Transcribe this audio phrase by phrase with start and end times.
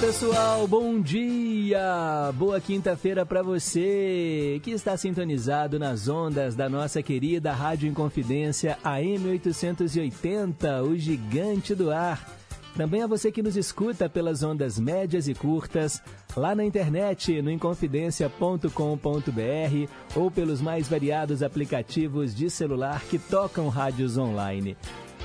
[0.00, 2.32] Pessoal, bom dia!
[2.34, 9.28] Boa quinta-feira para você que está sintonizado nas ondas da nossa querida Rádio Inconfidência AM
[9.28, 12.26] 880, o gigante do ar.
[12.74, 16.02] Também a você que nos escuta pelas ondas médias e curtas,
[16.34, 24.16] lá na internet, no inconfidencia.com.br ou pelos mais variados aplicativos de celular que tocam rádios
[24.16, 24.78] online.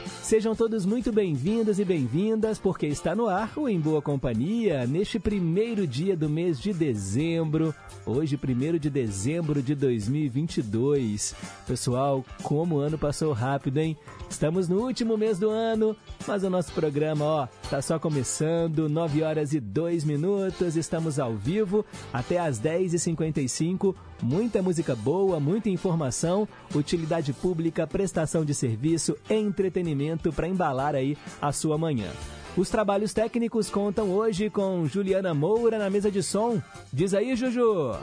[0.05, 5.19] Sejam todos muito bem-vindos e bem-vindas, porque está no ar o Em Boa Companhia, neste
[5.19, 7.73] primeiro dia do mês de dezembro,
[8.05, 11.35] hoje, primeiro de dezembro de 2022.
[11.67, 13.97] Pessoal, como o ano passou rápido, hein?
[14.29, 15.95] Estamos no último mês do ano,
[16.27, 21.35] mas o nosso programa, ó, tá só começando, 9 horas e 2 minutos, estamos ao
[21.35, 23.95] vivo até às 10h55.
[24.21, 31.51] Muita música boa, muita informação, utilidade pública, prestação de serviço, entretenimento para embalar aí a
[31.51, 32.09] sua manhã.
[32.57, 36.61] Os trabalhos técnicos contam hoje com Juliana Moura na mesa de som.
[36.91, 37.97] Diz aí, Juju!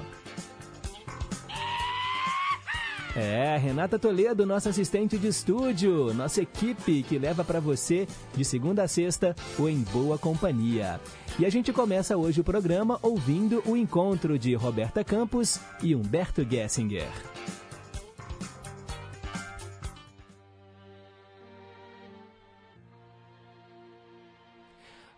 [3.14, 8.84] É, Renata Toledo, nossa assistente de estúdio, nossa equipe que leva para você de segunda
[8.84, 10.98] a sexta o Em Boa Companhia.
[11.38, 16.42] E a gente começa hoje o programa ouvindo o encontro de Roberta Campos e Humberto
[16.42, 17.06] Gessinger.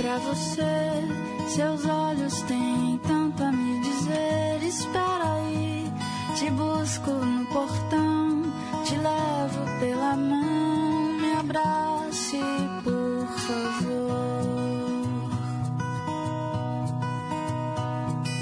[0.00, 0.62] Para você,
[1.46, 4.62] seus olhos têm tanto a me dizer.
[4.62, 5.92] Espera aí,
[6.36, 8.42] te busco no portão,
[8.82, 12.40] te levo pela mão, me abrace,
[12.82, 14.40] por favor.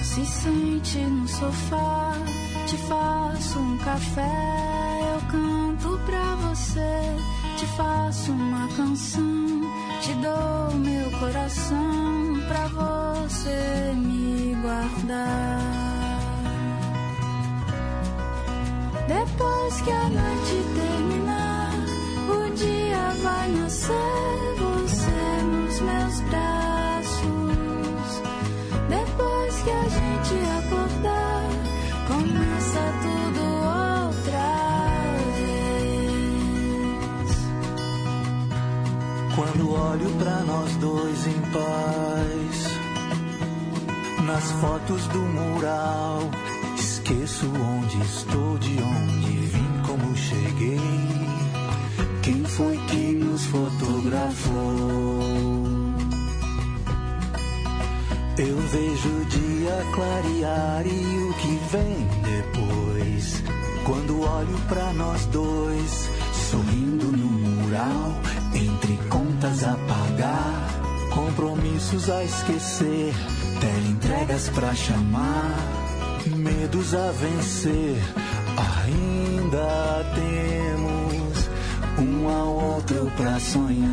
[0.04, 2.12] Se sente no sofá,
[2.68, 4.30] te faço um café,
[5.12, 7.16] eu canto pra você,
[7.56, 9.67] te faço uma canção
[10.00, 15.58] te dou meu coração pra você me guardar.
[19.08, 21.72] Depois que a noite terminar,
[22.28, 24.57] o dia vai nascer.
[39.78, 42.78] Olho pra nós dois em paz,
[44.24, 46.30] nas fotos do mural,
[46.76, 50.80] esqueço onde estou, de onde vim, como cheguei.
[52.22, 54.88] Quem foi que nos fotografou?
[58.38, 63.42] Eu vejo o dia clarear e o que vem depois.
[63.84, 66.10] Quando olho pra nós dois,
[66.50, 68.14] sorrindo no mural,
[69.38, 70.68] contas a pagar,
[71.14, 73.14] compromissos a esquecer,
[73.60, 75.54] teleentregas pra chamar,
[76.26, 78.02] medos a vencer.
[78.84, 81.48] Ainda temos
[82.00, 83.86] um ao outro pra sonhar.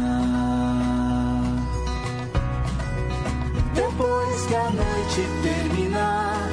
[3.76, 6.50] Depois que a noite terminar,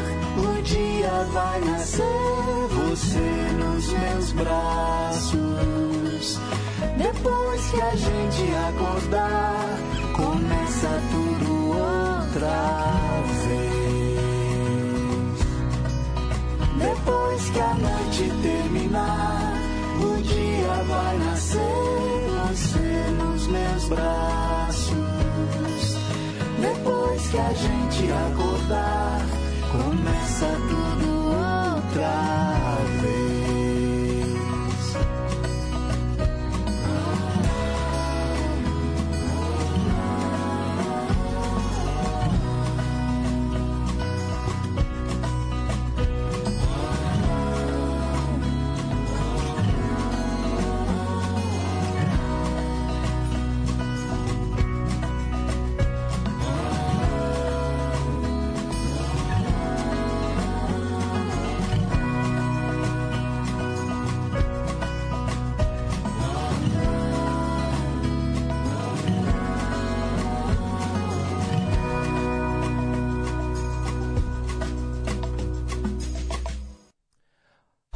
[1.24, 2.02] vai nascer
[2.70, 5.42] você nos meus braços.
[6.96, 9.78] Depois que a gente acordar,
[10.14, 13.82] começa tudo outra vez.
[16.78, 19.52] Depois que a noite terminar,
[20.00, 24.92] o dia vai nascer você nos meus braços.
[26.60, 29.26] Depois que a gente acordar,
[29.72, 31.01] começa tudo
[31.92, 32.51] outra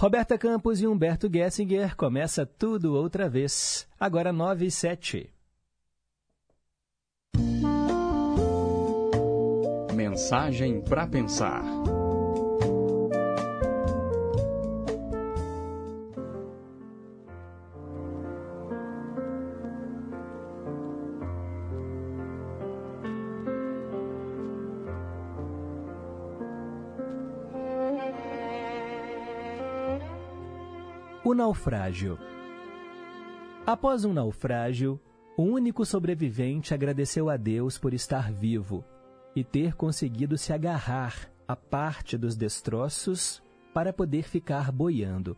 [0.06, 3.88] Roberta Campos e Humberto Gessinger começa tudo outra vez.
[3.98, 5.34] Agora 9 e 7.
[9.92, 11.60] Mensagem para pensar.
[31.26, 32.16] O naufrágio.
[33.66, 35.00] Após um naufrágio,
[35.36, 38.84] o único sobrevivente agradeceu a Deus por estar vivo
[39.34, 43.42] e ter conseguido se agarrar a parte dos destroços
[43.74, 45.36] para poder ficar boiando.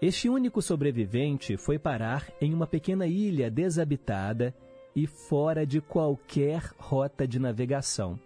[0.00, 4.54] Este único sobrevivente foi parar em uma pequena ilha desabitada
[4.96, 8.18] e fora de qualquer rota de navegação.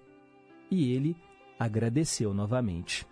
[0.70, 1.16] E ele
[1.58, 3.04] agradeceu novamente.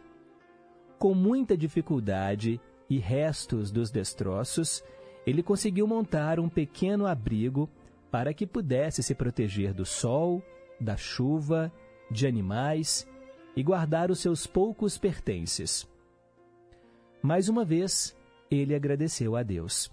[1.01, 4.85] Com muita dificuldade, e restos dos destroços,
[5.27, 7.69] ele conseguiu montar um pequeno abrigo
[8.11, 10.43] para que pudesse se proteger do sol,
[10.81, 11.73] da chuva,
[12.11, 13.09] de animais
[13.57, 15.89] e guardar os seus poucos pertences.
[17.23, 18.17] Mais uma vez,
[18.51, 19.91] ele agradeceu a Deus.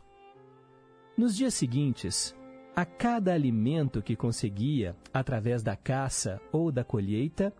[1.18, 2.36] Nos dias seguintes,
[2.76, 7.54] a cada alimento que conseguia através da caça ou da colheita,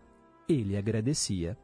[0.48, 1.56] ele agradecia.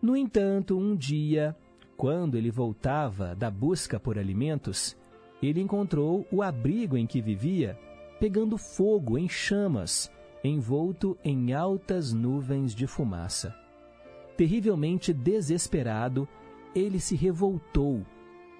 [0.00, 1.56] No entanto, um dia
[1.96, 4.96] quando ele voltava da busca por alimentos,
[5.42, 7.78] ele encontrou o abrigo em que vivia
[8.18, 10.10] pegando fogo em chamas,
[10.42, 13.54] envolto em altas nuvens de fumaça.
[14.36, 16.28] Terrivelmente desesperado,
[16.74, 18.04] ele se revoltou,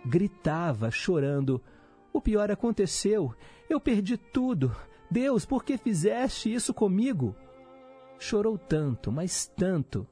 [0.04, 1.60] gritava, chorando:
[2.12, 3.34] O pior aconteceu,
[3.68, 4.74] eu perdi tudo.
[5.10, 7.34] Deus, por que fizeste isso comigo?
[8.18, 10.06] Chorou tanto, mas tanto,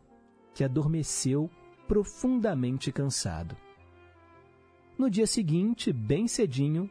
[0.55, 1.51] que adormeceu
[1.87, 3.57] profundamente cansado.
[4.97, 6.89] No dia seguinte, bem cedinho,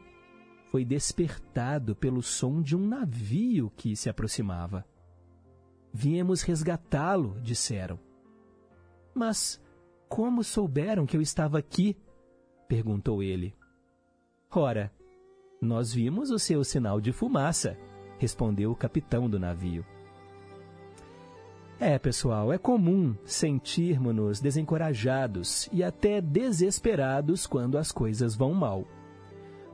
[0.70, 4.84] foi despertado pelo som de um navio que se aproximava.
[5.92, 7.98] Viemos resgatá-lo, disseram.
[9.14, 9.62] Mas
[10.08, 11.96] como souberam que eu estava aqui?
[12.68, 13.54] perguntou ele.
[14.50, 14.92] Ora,
[15.60, 17.78] nós vimos o seu sinal de fumaça,
[18.18, 19.84] respondeu o capitão do navio.
[21.80, 28.84] É, pessoal, é comum sentirmos-nos desencorajados e até desesperados quando as coisas vão mal.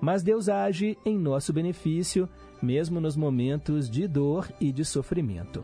[0.01, 2.29] Mas Deus age em nosso benefício,
[2.63, 5.63] mesmo nos momentos de dor e de sofrimento.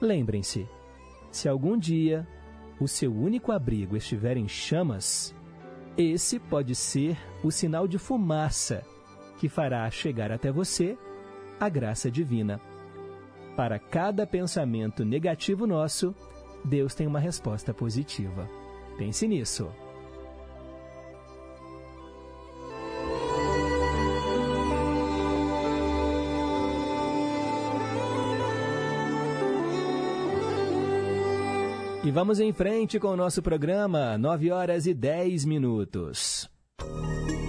[0.00, 0.68] Lembrem-se:
[1.30, 2.26] se algum dia
[2.80, 5.34] o seu único abrigo estiver em chamas,
[5.96, 8.84] esse pode ser o sinal de fumaça
[9.38, 10.98] que fará chegar até você
[11.60, 12.60] a graça divina.
[13.56, 16.14] Para cada pensamento negativo nosso,
[16.62, 18.46] Deus tem uma resposta positiva.
[18.98, 19.68] Pense nisso.
[32.04, 36.48] E vamos em frente com o nosso programa, 9 horas e 10 minutos.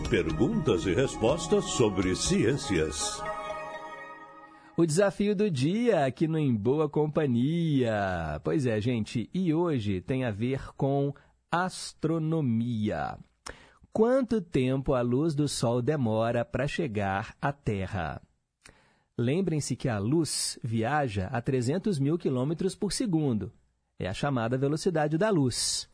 [0.09, 3.21] Perguntas e respostas sobre ciências.
[4.79, 8.39] O desafio do dia aqui no Em Boa Companhia.
[8.43, 11.11] Pois é, gente, e hoje tem a ver com
[11.51, 13.17] astronomia.
[13.91, 18.21] Quanto tempo a luz do Sol demora para chegar à Terra?
[19.17, 23.51] Lembrem-se que a luz viaja a 300 mil quilômetros por segundo.
[23.97, 25.89] É a chamada velocidade da luz.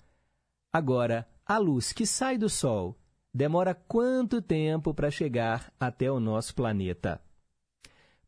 [0.74, 3.00] Agora, a luz que sai do Sol
[3.34, 7.22] demora quanto tempo para chegar até o nosso planeta?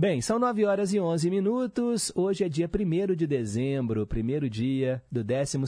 [0.00, 2.12] Bem, são 9 horas e 11 minutos.
[2.14, 5.58] Hoje é dia 1 de dezembro, primeiro dia do 12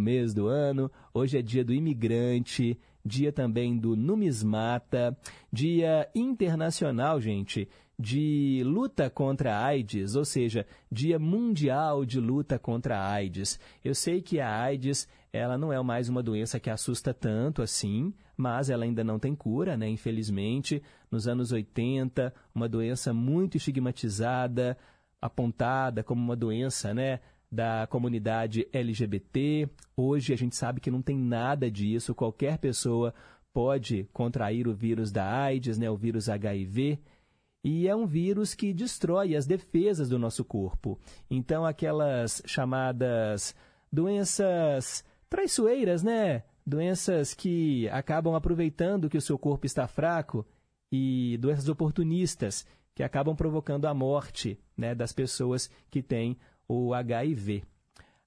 [0.00, 0.90] mês do ano.
[1.12, 5.14] Hoje é dia do imigrante, dia também do numismata,
[5.52, 12.98] dia internacional, gente, de luta contra a AIDS, ou seja, Dia Mundial de Luta contra
[12.98, 13.58] a AIDS.
[13.84, 18.14] Eu sei que a AIDS ela não é mais uma doença que assusta tanto assim,
[18.36, 19.88] mas ela ainda não tem cura, né?
[19.88, 24.78] Infelizmente, nos anos 80, uma doença muito estigmatizada,
[25.20, 27.20] apontada como uma doença, né?
[27.50, 29.68] Da comunidade LGBT.
[29.96, 32.14] Hoje a gente sabe que não tem nada disso.
[32.14, 33.12] Qualquer pessoa
[33.52, 35.90] pode contrair o vírus da AIDS, né?
[35.90, 37.00] O vírus HIV.
[37.64, 41.00] E é um vírus que destrói as defesas do nosso corpo.
[41.30, 43.54] Então, aquelas chamadas
[43.90, 46.42] doenças traiçoeiras, né?
[46.66, 50.46] Doenças que acabam aproveitando que o seu corpo está fraco
[50.92, 56.36] e doenças oportunistas que acabam provocando a morte né, das pessoas que têm
[56.68, 57.64] o HIV.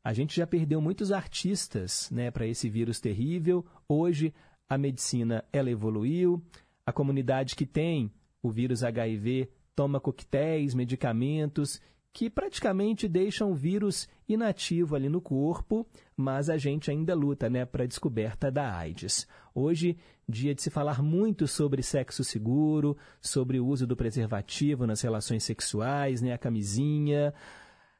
[0.04, 3.66] A gente já perdeu muitos artistas né, para esse vírus terrível.
[3.88, 4.34] Hoje
[4.68, 6.42] a medicina ela evoluiu.
[6.86, 8.12] A comunidade que tem
[8.48, 11.80] o vírus HIV toma coquetéis, medicamentos
[12.18, 15.86] que praticamente deixam o vírus inativo ali no corpo,
[16.16, 19.28] mas a gente ainda luta né, para a descoberta da AIDS.
[19.54, 19.96] Hoje,
[20.28, 25.44] dia de se falar muito sobre sexo seguro, sobre o uso do preservativo nas relações
[25.44, 27.32] sexuais, né, a camisinha,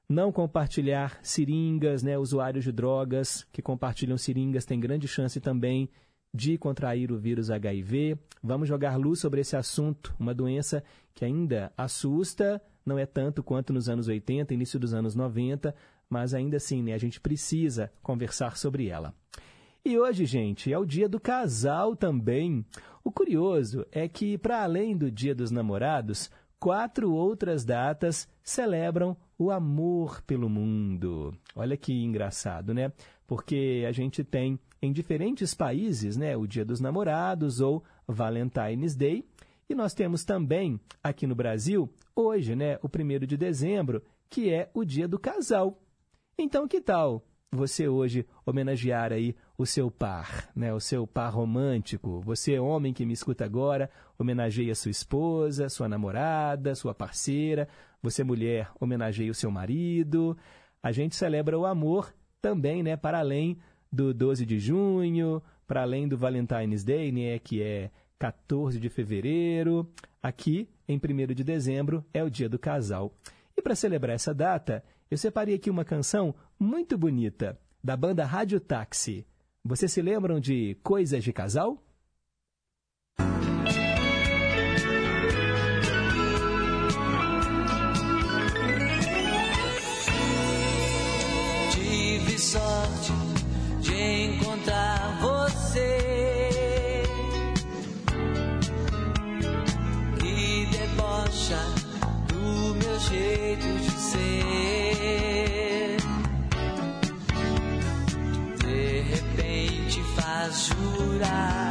[0.10, 5.92] não compartilhar seringas, né, usuários de drogas que compartilham seringas têm grande chance também
[6.38, 8.16] de contrair o vírus HIV.
[8.44, 10.84] Vamos jogar luz sobre esse assunto, uma doença
[11.16, 15.74] que ainda assusta, não é tanto quanto nos anos 80, início dos anos 90,
[16.08, 19.16] mas ainda assim, né, a gente precisa conversar sobre ela.
[19.84, 22.64] E hoje, gente, é o dia do casal também.
[23.04, 26.30] O curioso é que, para além do Dia dos Namorados,
[26.60, 31.36] quatro outras datas celebram o amor pelo mundo.
[31.56, 32.92] Olha que engraçado, né?
[33.26, 39.26] Porque a gente tem em diferentes países, né, o Dia dos Namorados ou Valentine's Day,
[39.70, 44.70] e nós temos também aqui no Brasil, hoje, né, o 1 de dezembro, que é
[44.74, 45.78] o dia do casal.
[46.38, 52.22] Então, que tal você hoje homenagear aí o seu par, né, o seu par romântico?
[52.22, 57.68] Você, homem que me escuta agora, homenageia sua esposa, sua namorada, sua parceira.
[58.02, 60.38] Você, mulher, homenageia o seu marido.
[60.82, 63.58] A gente celebra o amor também, né, para além
[63.98, 67.90] do 12 de junho, para além do Valentine's Day, né, que é
[68.20, 69.92] 14 de fevereiro.
[70.22, 73.12] Aqui, em 1 de dezembro, é o dia do casal.
[73.58, 78.60] E para celebrar essa data, eu separei aqui uma canção muito bonita, da banda Rádio
[78.60, 79.26] Táxi.
[79.66, 81.84] Vocês se lembram de Coisas de Casal?
[94.58, 96.08] Encontrar você.
[102.28, 104.38] do meu jeito de ser.
[108.60, 111.67] De repente faz jurar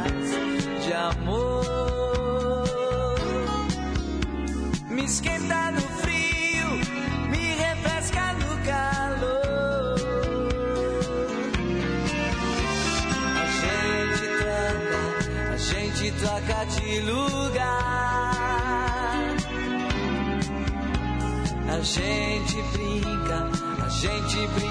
[21.77, 23.47] A gente brinca,
[23.85, 24.66] a gente brinca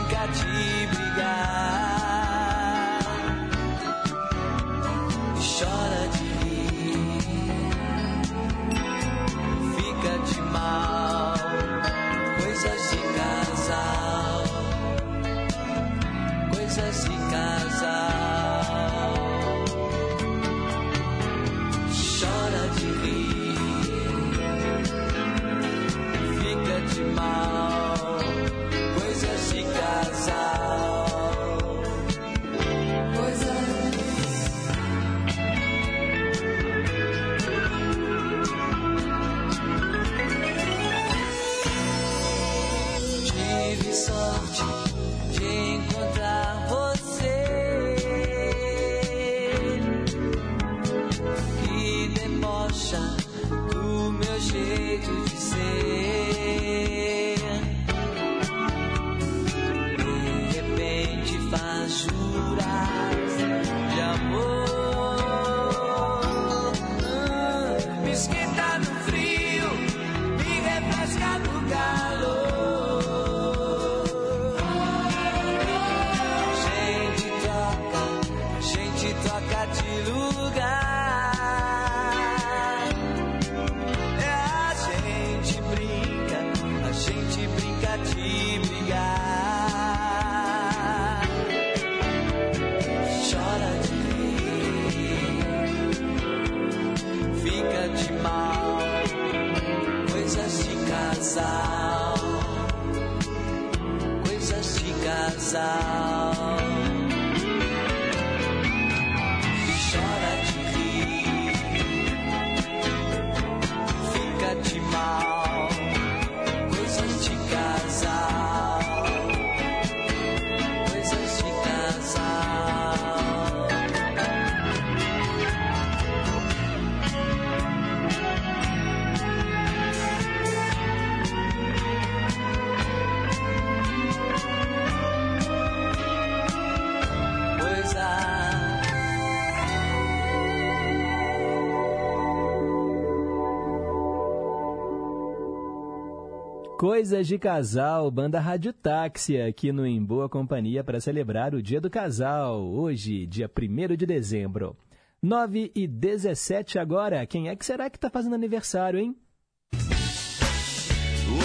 [146.97, 151.79] Coisas de Casal, banda Rádio Táxi, aqui no Em Boa Companhia para celebrar o Dia
[151.79, 154.75] do Casal, hoje, dia 1 de dezembro.
[155.23, 157.27] 9 e 17 agora.
[157.27, 159.15] Quem é que será que está fazendo aniversário, hein?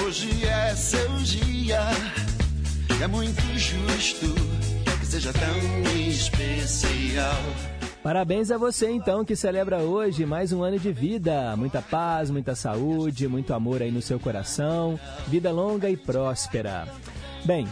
[0.06, 1.82] Hoje é seu dia,
[3.04, 4.28] é muito justo
[5.02, 7.71] que seja tão especial.
[8.04, 11.56] Parabéns a você então que celebra hoje mais um ano de vida.
[11.56, 15.00] Muita paz, muita saúde, muito amor aí no seu coração.
[15.28, 16.88] Vida longa e próspera.
[17.46, 17.68] Bem,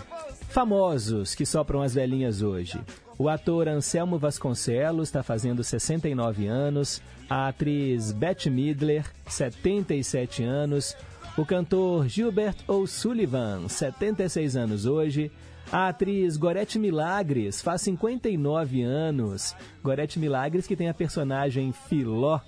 [0.50, 2.80] famosos que sopram as velhinhas hoje.
[3.18, 7.02] O ator Anselmo Vasconcelos está fazendo 69 anos.
[7.28, 10.96] A atriz Beth Midler, 77 anos.
[11.36, 15.32] O cantor Gilbert O'Sullivan, 76 anos hoje.
[15.72, 19.56] A atriz Gorete Milagres faz 59 anos.
[19.84, 22.40] Gorete Milagres que tem a personagem Filó,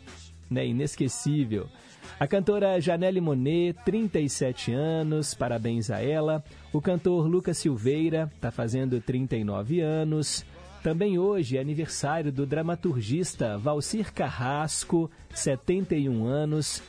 [0.50, 1.68] né, inesquecível.
[2.20, 6.44] A cantora Janelle Monet, 37 anos, parabéns a ela.
[6.74, 10.44] O cantor Lucas Silveira está fazendo 39 anos.
[10.82, 16.82] Também hoje é aniversário do dramaturgista Valcir Carrasco, 71 anos.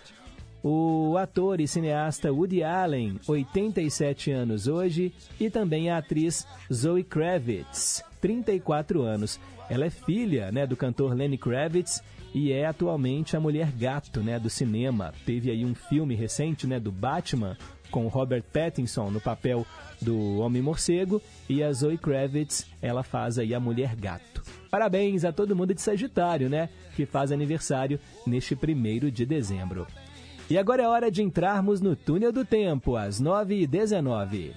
[0.63, 8.05] O ator e cineasta Woody Allen, 87 anos hoje, e também a atriz Zoe Kravitz,
[8.21, 9.41] 34 anos.
[9.69, 12.01] Ela é filha né, do cantor Lenny Kravitz
[12.33, 15.13] e é atualmente a mulher gato né, do cinema.
[15.27, 17.57] Teve aí um filme recente né, do Batman
[17.91, 19.67] com Robert Pattinson no papel
[20.01, 24.43] do Homem-Morcego e a Zoe Kravitz, ela faz aí a mulher gato.
[24.71, 29.87] Parabéns a todo mundo de Sagitário, né, que faz aniversário neste primeiro de dezembro.
[30.53, 34.53] E agora é hora de entrarmos no túnel do tempo, às 9h19.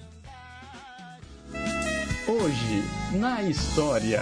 [2.28, 4.20] Hoje, na história.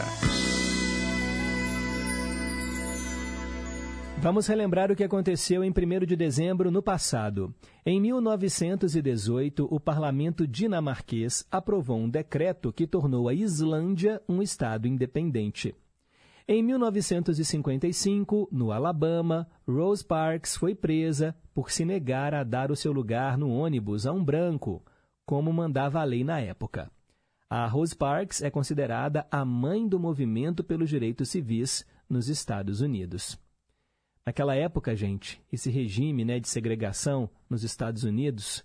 [4.18, 7.52] Vamos relembrar o que aconteceu em 1 de dezembro no passado.
[7.84, 15.74] Em 1918, o parlamento dinamarquês aprovou um decreto que tornou a Islândia um estado independente.
[16.46, 22.92] Em 1955, no Alabama, Rose Parks foi presa por se negar a dar o seu
[22.92, 24.84] lugar no ônibus a um branco,
[25.24, 26.90] como mandava a lei na época.
[27.48, 33.38] A Rose Parks é considerada a mãe do movimento pelos direitos civis nos Estados Unidos.
[34.26, 38.62] Naquela época, gente, esse regime né, de segregação nos Estados Unidos,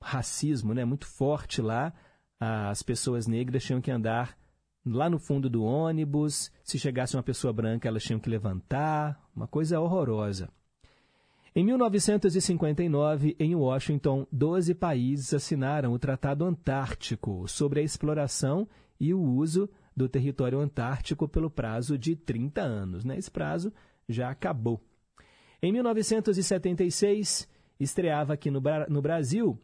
[0.00, 1.92] racismo né, muito forte lá,
[2.38, 4.38] as pessoas negras tinham que andar
[4.84, 9.46] lá no fundo do ônibus, se chegasse uma pessoa branca, elas tinham que levantar, uma
[9.46, 10.48] coisa horrorosa.
[11.54, 18.68] Em 1959, em Washington, 12 países assinaram o Tratado Antártico sobre a exploração
[19.00, 23.04] e o uso do território antártico pelo prazo de 30 anos.
[23.04, 23.18] Né?
[23.18, 23.72] Esse prazo
[24.08, 24.80] já acabou.
[25.60, 27.48] Em 1976,
[27.80, 29.58] estreava aqui no, no Brasil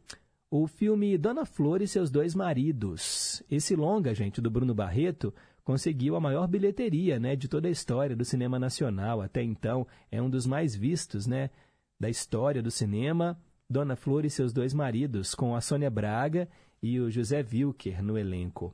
[0.51, 3.43] o filme Dona Flor e seus dois maridos.
[3.51, 8.15] Esse longa, gente, do Bruno Barreto, conseguiu a maior bilheteria, né, de toda a história
[8.15, 11.51] do cinema nacional até então, é um dos mais vistos, né,
[11.99, 13.39] da história do cinema.
[13.69, 16.49] Dona Flor e seus dois maridos, com a Sônia Braga
[16.81, 18.73] e o José Wilker no elenco.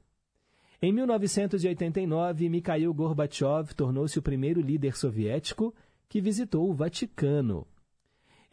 [0.83, 5.75] Em 1989, Mikhail Gorbachev tornou-se o primeiro líder soviético
[6.11, 7.67] que visitou o Vaticano.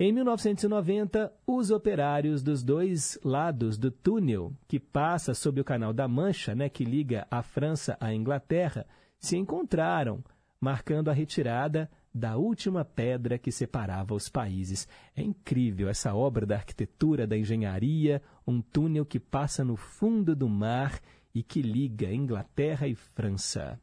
[0.01, 6.07] Em 1990, os operários dos dois lados do túnel que passa sob o Canal da
[6.07, 8.88] Mancha, né, que liga a França à Inglaterra,
[9.19, 10.23] se encontraram,
[10.57, 14.88] marcando a retirada da última pedra que separava os países.
[15.13, 20.47] É incrível essa obra da arquitetura, da engenharia, um túnel que passa no fundo do
[20.47, 21.01] mar
[21.35, 23.77] e que liga Inglaterra e França.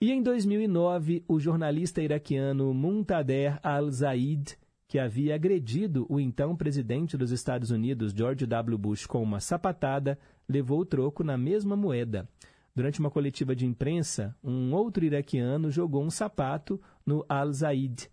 [0.00, 4.60] E em 2009, o jornalista iraquiano Muntader al-Zaid
[4.92, 8.76] que havia agredido o então presidente dos Estados Unidos, George W.
[8.76, 12.28] Bush, com uma sapatada, levou o troco na mesma moeda.
[12.76, 18.10] Durante uma coletiva de imprensa, um outro iraquiano jogou um sapato no Al-Zaid.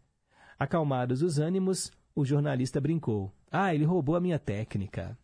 [0.57, 5.17] Acalmados os ânimos, o jornalista brincou: Ah, ele roubou a minha técnica.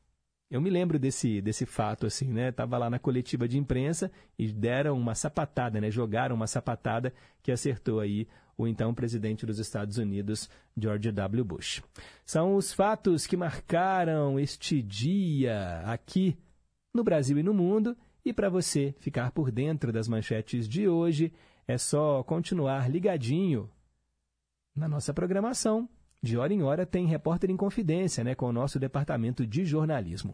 [0.50, 2.50] Eu me lembro desse, desse fato, assim, né?
[2.50, 5.90] Estava lá na coletiva de imprensa e deram uma sapatada, né?
[5.90, 8.28] Jogaram uma sapatada que acertou aí
[8.58, 11.44] o então presidente dos Estados Unidos, George W.
[11.44, 11.84] Bush.
[12.26, 16.38] São os fatos que marcaram este dia aqui
[16.94, 17.98] no Brasil e no mundo.
[18.24, 21.34] E para você ficar por dentro das manchetes de hoje,
[21.68, 23.70] é só continuar ligadinho
[24.76, 25.88] na nossa programação.
[26.26, 30.34] De hora em hora tem Repórter em Confidência, né, com o nosso departamento de jornalismo.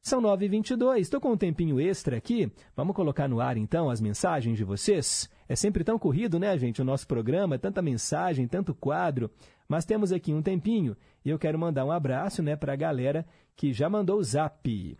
[0.00, 2.50] São 9h22, estou com um tempinho extra aqui.
[2.74, 5.28] Vamos colocar no ar então as mensagens de vocês?
[5.46, 9.30] É sempre tão corrido, né, gente, o nosso programa, tanta mensagem, tanto quadro.
[9.68, 13.26] Mas temos aqui um tempinho e eu quero mandar um abraço né, para a galera
[13.54, 14.96] que já mandou o zap.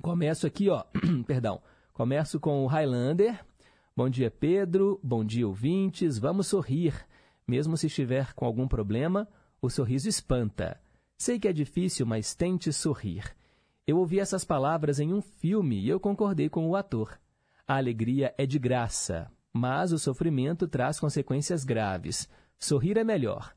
[0.00, 0.84] Começo aqui, ó,
[1.26, 1.60] perdão,
[1.92, 3.44] começo com o Highlander.
[3.94, 4.98] Bom dia, Pedro.
[5.02, 6.16] Bom dia, ouvintes.
[6.16, 6.94] Vamos sorrir.
[7.46, 9.28] Mesmo se estiver com algum problema,
[9.60, 10.80] o sorriso espanta.
[11.16, 13.24] Sei que é difícil, mas tente sorrir.
[13.86, 17.18] Eu ouvi essas palavras em um filme e eu concordei com o ator.
[17.66, 22.28] A alegria é de graça, mas o sofrimento traz consequências graves.
[22.58, 23.54] Sorrir é melhor.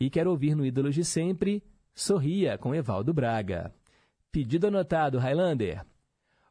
[0.00, 1.62] E quero ouvir no Ídolos de Sempre,
[1.94, 3.74] Sorria, com Evaldo Braga.
[4.30, 5.84] Pedido anotado, Highlander.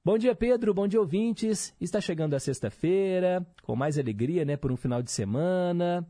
[0.04, 0.74] Bom dia, Pedro.
[0.74, 1.76] Bom dia, ouvintes.
[1.80, 6.08] Está chegando a sexta-feira, com mais alegria, né, por um final de semana.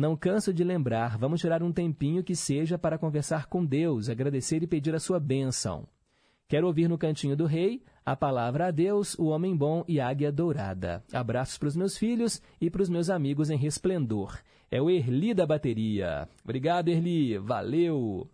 [0.00, 4.62] Não canso de lembrar, vamos tirar um tempinho que seja para conversar com Deus, agradecer
[4.62, 5.86] e pedir a sua bênção.
[6.48, 10.32] Quero ouvir no Cantinho do Rei a palavra a Deus, o homem bom e águia
[10.32, 11.04] dourada.
[11.12, 14.38] Abraços para os meus filhos e para os meus amigos em resplendor.
[14.70, 16.26] É o Erli da bateria.
[16.42, 17.36] Obrigado, Erli.
[17.36, 18.26] Valeu.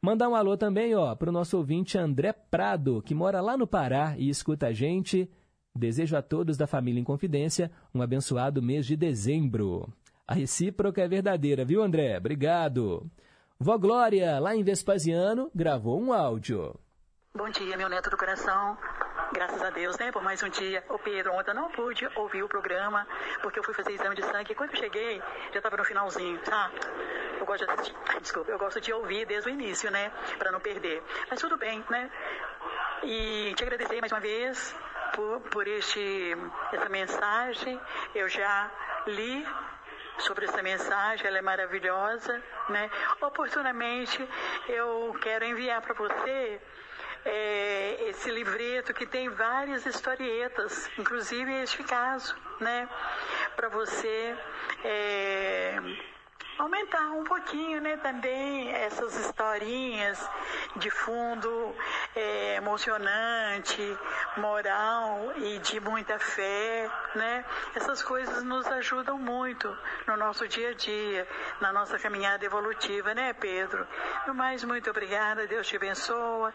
[0.00, 3.66] Mandar um alô também ó, para o nosso ouvinte André Prado, que mora lá no
[3.66, 5.28] Pará e escuta a gente.
[5.74, 9.92] Desejo a todos da família em Confidência um abençoado mês de dezembro.
[10.26, 12.16] A recíproca é verdadeira, viu, André?
[12.16, 13.02] Obrigado.
[13.60, 16.74] Vó Glória, lá em Vespasiano, gravou um áudio.
[17.36, 18.78] Bom dia, meu neto do coração.
[19.34, 20.82] Graças a Deus, né, por mais um dia.
[20.88, 23.06] Ô Pedro, ontem não pude ouvir o programa,
[23.42, 25.20] porque eu fui fazer exame de sangue e quando eu cheguei,
[25.52, 26.70] já estava no finalzinho, tá?
[27.38, 30.60] Eu gosto de assistir, desculpa, eu gosto de ouvir desde o início, né, para não
[30.60, 31.02] perder.
[31.28, 32.10] Mas tudo bem, né?
[33.02, 34.74] E te agradecer mais uma vez
[35.14, 36.34] por, por este,
[36.72, 37.78] essa mensagem.
[38.14, 38.70] Eu já
[39.06, 39.44] li
[40.18, 42.90] sobre essa mensagem, ela é maravilhosa, né?
[43.20, 44.28] Oportunamente
[44.68, 46.60] eu quero enviar para você
[47.24, 52.88] é, esse livreto que tem várias historietas, inclusive este caso, né?
[53.56, 54.36] Para você
[54.84, 55.80] é,
[56.58, 57.96] aumentar um pouquinho, né?
[57.96, 60.18] Também essas historinhas
[60.76, 61.74] de fundo
[62.14, 63.98] é, emocionante,
[64.36, 67.44] moral e de muita fé, né?
[67.74, 71.26] Essas coisas nos ajudam muito no nosso dia a dia,
[71.60, 73.86] na nossa caminhada evolutiva, né, Pedro?
[74.26, 76.52] No mais, muito obrigada, Deus te abençoa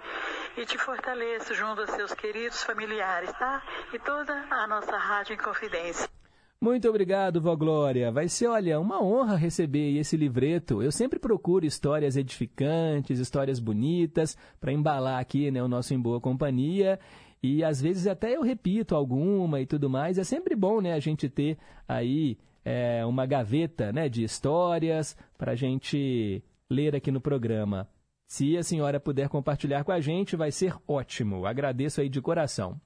[0.58, 3.62] e te fortaleça junto aos seus queridos familiares, tá?
[3.94, 6.19] E toda a nossa Rádio Inconfidência.
[6.62, 8.12] Muito obrigado, Vó Glória.
[8.12, 10.84] Vai ser, olha, uma honra receber esse livreto.
[10.84, 16.20] Eu sempre procuro histórias edificantes, histórias bonitas, para embalar aqui né, o nosso Em Boa
[16.20, 17.00] Companhia.
[17.42, 20.18] E às vezes até eu repito alguma e tudo mais.
[20.18, 25.54] É sempre bom né, a gente ter aí é, uma gaveta né, de histórias para
[25.54, 27.88] a gente ler aqui no programa.
[28.28, 31.46] Se a senhora puder compartilhar com a gente, vai ser ótimo.
[31.46, 32.80] Agradeço aí de coração.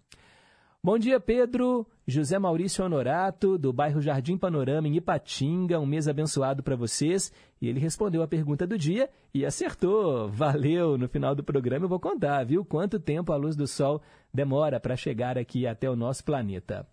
[0.86, 1.88] Bom dia, Pedro.
[2.06, 5.80] José Maurício Honorato, do bairro Jardim Panorama, em Ipatinga.
[5.80, 7.32] Um mês abençoado para vocês.
[7.62, 10.28] E ele respondeu a pergunta do dia e acertou.
[10.28, 10.98] Valeu!
[10.98, 12.66] No final do programa eu vou contar, viu?
[12.66, 14.02] Quanto tempo a luz do sol
[14.34, 16.86] demora para chegar aqui até o nosso planeta.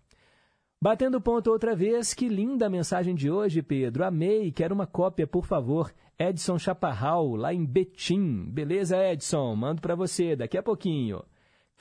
[0.81, 4.05] Batendo ponto outra vez, que linda a mensagem de hoje, Pedro.
[4.05, 5.91] Amei, quero uma cópia, por favor.
[6.17, 8.45] Edson Chaparral, lá em Betim.
[8.51, 9.53] Beleza, Edson?
[9.53, 11.21] Mando para você daqui a pouquinho.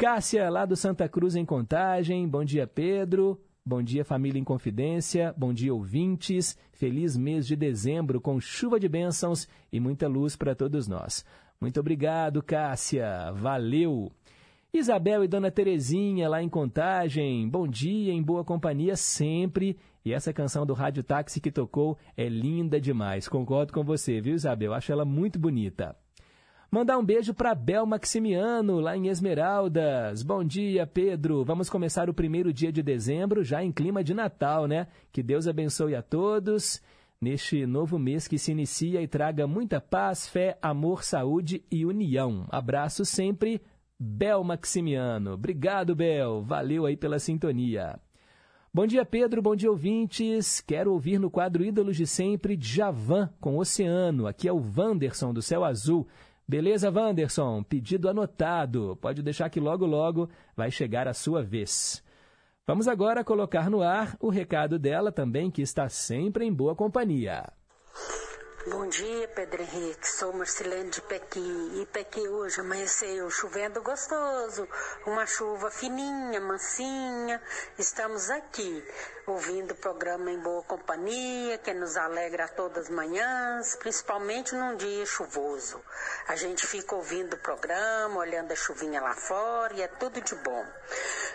[0.01, 2.27] Cássia, lá do Santa Cruz, em Contagem.
[2.27, 3.39] Bom dia, Pedro.
[3.63, 5.35] Bom dia, família em confidência.
[5.37, 6.57] Bom dia, ouvintes.
[6.73, 11.23] Feliz mês de dezembro com chuva de bênçãos e muita luz para todos nós.
[11.61, 13.31] Muito obrigado, Cássia.
[13.35, 14.11] Valeu.
[14.73, 17.47] Isabel e Dona Terezinha, lá em Contagem.
[17.47, 19.77] Bom dia, em boa companhia sempre.
[20.03, 23.29] E essa canção do Rádio Táxi que tocou é linda demais.
[23.29, 24.73] Concordo com você, viu, Isabel?
[24.73, 25.95] Acho ela muito bonita.
[26.73, 30.23] Mandar um beijo para Bel Maximiano, lá em Esmeraldas.
[30.23, 31.45] Bom dia, Pedro.
[31.45, 34.87] Vamos começar o primeiro dia de dezembro, já em clima de Natal, né?
[35.11, 36.81] Que Deus abençoe a todos
[37.21, 42.47] neste novo mês que se inicia e traga muita paz, fé, amor, saúde e união.
[42.51, 43.61] Abraço sempre,
[43.99, 45.33] Bel Maximiano.
[45.33, 46.41] Obrigado, Bel.
[46.41, 47.99] Valeu aí pela sintonia.
[48.73, 49.43] Bom dia, Pedro.
[49.43, 50.61] Bom dia, ouvintes.
[50.61, 54.29] Quero ouvir no quadro Ídolos de Sempre, Javan, com Oceano.
[54.29, 56.07] Aqui é o Wanderson, do Céu Azul.
[56.51, 57.63] Beleza, Wanderson?
[57.63, 58.99] Pedido anotado.
[59.01, 62.03] Pode deixar que logo, logo vai chegar a sua vez.
[62.67, 67.45] Vamos agora colocar no ar o recado dela também, que está sempre em boa companhia.
[68.69, 70.05] Bom dia, Pedro Henrique.
[70.07, 71.39] Sou Marcelene de Pequi.
[71.81, 74.67] E Pequi hoje amanheceu chovendo gostoso,
[75.07, 77.41] uma chuva fininha, mansinha.
[77.79, 78.83] Estamos aqui
[79.31, 85.07] ouvindo o programa em boa companhia, que nos alegra todas as manhãs, principalmente num dia
[85.07, 85.81] chuvoso.
[86.29, 90.35] A gente fica ouvindo o programa, olhando a chuvinha lá fora e é tudo de
[90.35, 90.65] bom.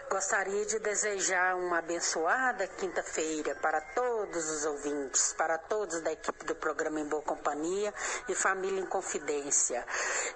[0.09, 6.55] Gostaria de desejar uma abençoada quinta-feira para todos os ouvintes, para todos da equipe do
[6.55, 7.93] programa Em Boa Companhia
[8.29, 9.85] e Família em Confidência.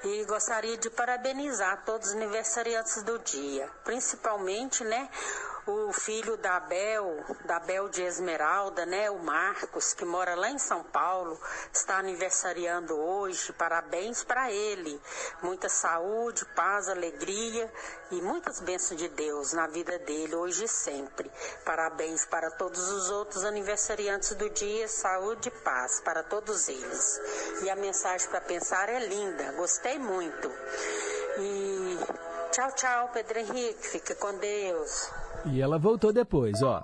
[0.04, 5.10] E gostaria de parabenizar todos os aniversariantes do dia, principalmente, né,
[5.72, 10.58] o filho da Abel, da Abel de Esmeralda, né, o Marcos, que mora lá em
[10.58, 11.40] São Paulo,
[11.72, 13.54] está aniversariando hoje.
[13.54, 15.00] Parabéns para ele.
[15.42, 17.72] Muita saúde, paz, alegria
[18.12, 21.32] e muitas bênçãos de Deus na vida dele hoje e sempre.
[21.64, 27.22] Parabéns para todos os outros aniversariantes do dia, saúde e paz para todos eles.
[27.64, 30.52] E a mensagem para pensar é linda, gostei muito.
[31.38, 32.00] E
[32.52, 35.29] tchau, tchau, Pedro Henrique, fica com Deus.
[35.46, 36.84] E ela voltou depois, ó.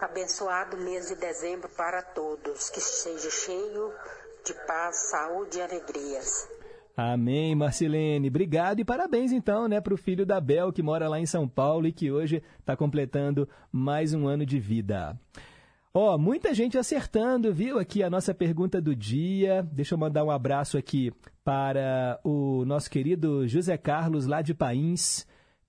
[0.00, 3.92] Abençoado mês de dezembro para todos, que seja cheio
[4.44, 6.48] de paz, saúde e alegrias.
[6.96, 8.28] Amém, Marcilene.
[8.28, 11.48] Obrigado e parabéns então, né, para o filho da Bel que mora lá em São
[11.48, 15.18] Paulo e que hoje está completando mais um ano de vida.
[15.92, 17.78] Ó, muita gente acertando, viu?
[17.78, 19.62] Aqui a nossa pergunta do dia.
[19.72, 21.12] Deixa eu mandar um abraço aqui
[21.44, 25.26] para o nosso querido José Carlos lá de Pains.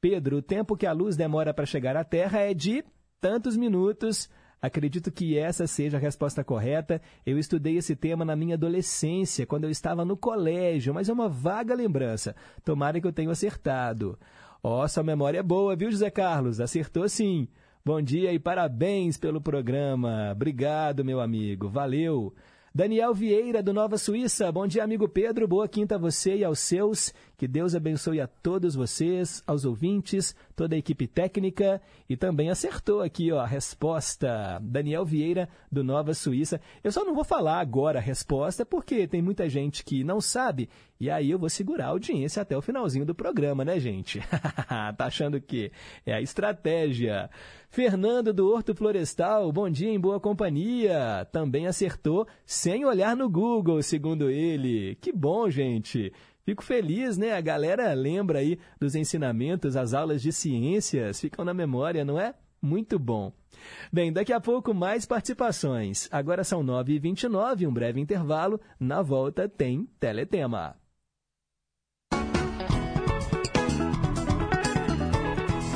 [0.08, 2.84] Pedro, o tempo que a luz demora para chegar à Terra é de
[3.20, 4.30] tantos minutos.
[4.62, 7.02] Acredito que essa seja a resposta correta.
[7.26, 11.28] Eu estudei esse tema na minha adolescência, quando eu estava no colégio, mas é uma
[11.28, 12.36] vaga lembrança.
[12.64, 14.16] Tomara que eu tenha acertado.
[14.62, 16.62] Ó, oh, sua memória é boa, viu, José Carlos?
[16.62, 17.48] Acertou sim.
[17.84, 20.34] Bom dia e parabéns pelo programa.
[20.34, 21.68] Obrigado, meu amigo.
[21.68, 22.32] Valeu.
[22.76, 24.52] Daniel Vieira, do Nova Suíça.
[24.52, 25.48] Bom dia, amigo Pedro.
[25.48, 27.14] Boa quinta a você e aos seus.
[27.38, 31.82] Que Deus abençoe a todos vocês, aos ouvintes, toda a equipe técnica.
[32.10, 34.60] E também acertou aqui ó, a resposta.
[34.62, 36.62] Daniel Vieira, do Nova Suíça.
[36.84, 40.70] Eu só não vou falar agora a resposta, porque tem muita gente que não sabe.
[41.00, 44.20] E aí eu vou segurar a audiência até o finalzinho do programa, né, gente?
[44.98, 45.72] tá achando que
[46.06, 47.30] é a estratégia.
[47.70, 51.28] Fernando do Horto Florestal, bom dia em boa companhia.
[51.34, 54.96] Também acertou sem olhar no Google, segundo ele.
[55.02, 56.14] Que bom, gente.
[56.46, 57.34] Fico feliz, né?
[57.34, 62.36] A galera lembra aí dos ensinamentos, as aulas de ciências, ficam na memória, não é?
[62.62, 63.34] Muito bom.
[63.92, 66.08] Bem, daqui a pouco mais participações.
[66.12, 68.62] Agora são 9h29, um breve intervalo.
[68.80, 70.76] Na volta tem Teletema.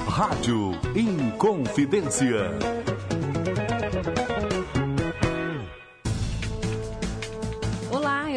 [0.07, 2.51] Rádio Inconfidência.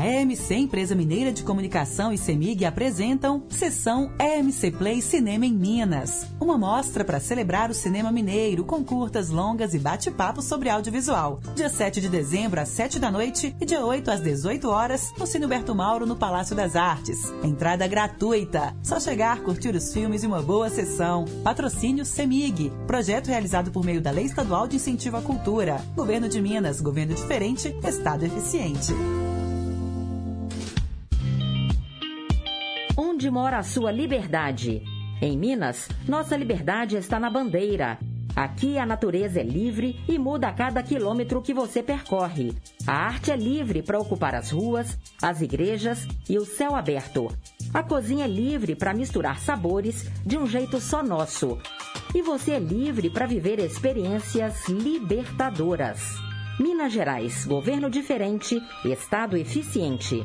[0.00, 6.26] A EMC, Empresa Mineira de Comunicação e CEMIG apresentam Sessão EMC Play Cinema em Minas.
[6.40, 11.40] Uma mostra para celebrar o cinema mineiro com curtas, longas e bate-papo sobre audiovisual.
[11.54, 15.26] Dia 7 de dezembro às 7 da noite e dia 8 às 18 horas no
[15.26, 17.18] Cine Mauro no Palácio das Artes.
[17.44, 18.74] Entrada gratuita.
[18.82, 21.26] Só chegar, curtir os filmes e uma boa sessão.
[21.44, 22.72] Patrocínio CEMIG.
[22.86, 25.84] Projeto realizado por meio da Lei Estadual de Incentivo à Cultura.
[25.94, 28.94] Governo de Minas, governo diferente, Estado eficiente.
[33.20, 34.82] Onde mora a sua liberdade?
[35.20, 37.98] Em Minas, nossa liberdade está na bandeira.
[38.34, 42.54] Aqui a natureza é livre e muda a cada quilômetro que você percorre.
[42.86, 47.28] A arte é livre para ocupar as ruas, as igrejas e o céu aberto.
[47.74, 51.58] A cozinha é livre para misturar sabores de um jeito só nosso.
[52.14, 56.16] E você é livre para viver experiências libertadoras.
[56.58, 60.24] Minas Gerais, governo diferente, estado eficiente.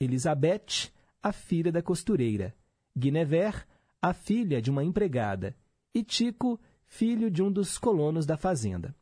[0.00, 0.90] Elizabeth,
[1.22, 2.54] a filha da costureira.
[2.96, 3.64] Guinevere,
[4.00, 5.54] a filha de uma empregada.
[5.94, 6.58] E Tico,
[6.94, 8.94] filho de um dos colonos da fazenda.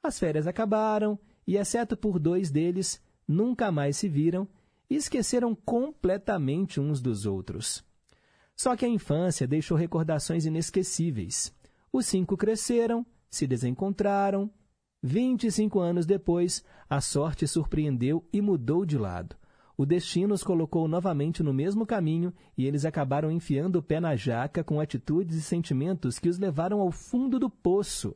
[0.00, 4.46] As férias acabaram e, exceto por dois deles, nunca mais se viram
[4.88, 7.84] e esqueceram completamente uns dos outros.
[8.54, 11.52] Só que a infância deixou recordações inesquecíveis.
[11.92, 14.48] Os cinco cresceram, se desencontraram.
[15.02, 19.34] 25 anos depois, a sorte surpreendeu e mudou de lado.
[19.76, 24.14] O destino os colocou novamente no mesmo caminho e eles acabaram enfiando o pé na
[24.14, 28.14] jaca com atitudes e sentimentos que os levaram ao fundo do poço.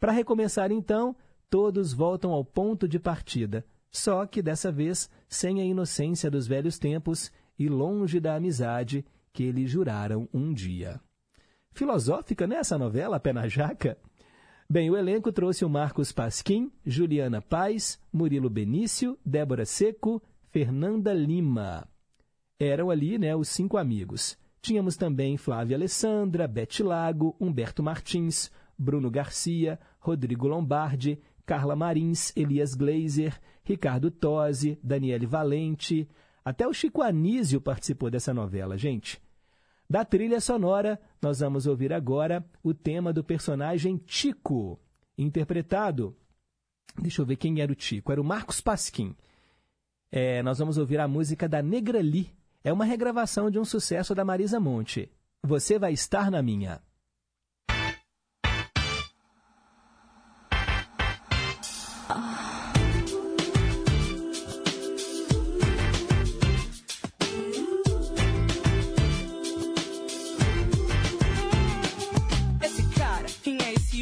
[0.00, 1.14] Para recomeçar então,
[1.48, 6.78] todos voltam ao ponto de partida, só que dessa vez sem a inocência dos velhos
[6.78, 11.00] tempos e longe da amizade que eles juraram um dia.
[11.72, 13.96] Filosófica nessa novela, Pé na Jaca?
[14.68, 21.86] Bem, o elenco trouxe o Marcos Pasquim, Juliana Paz, Murilo Benício, Débora Seco, Fernanda Lima.
[22.58, 24.36] Eram ali né, os cinco amigos.
[24.60, 32.74] Tínhamos também Flávia Alessandra, Bete Lago, Humberto Martins, Bruno Garcia, Rodrigo Lombardi, Carla Marins, Elias
[32.74, 36.08] Glazer, Ricardo Tosi, Daniele Valente.
[36.44, 39.22] Até o Chico Anísio participou dessa novela, gente.
[39.88, 44.80] Da trilha sonora, nós vamos ouvir agora o tema do personagem Tico,
[45.16, 46.16] interpretado.
[47.00, 48.10] Deixa eu ver quem era o Tico.
[48.10, 49.14] Era o Marcos Pasquim.
[50.12, 52.30] É, nós vamos ouvir a música da Negra Lee.
[52.64, 55.10] É uma regravação de um sucesso da Marisa Monte.
[55.42, 56.82] Você vai estar na minha.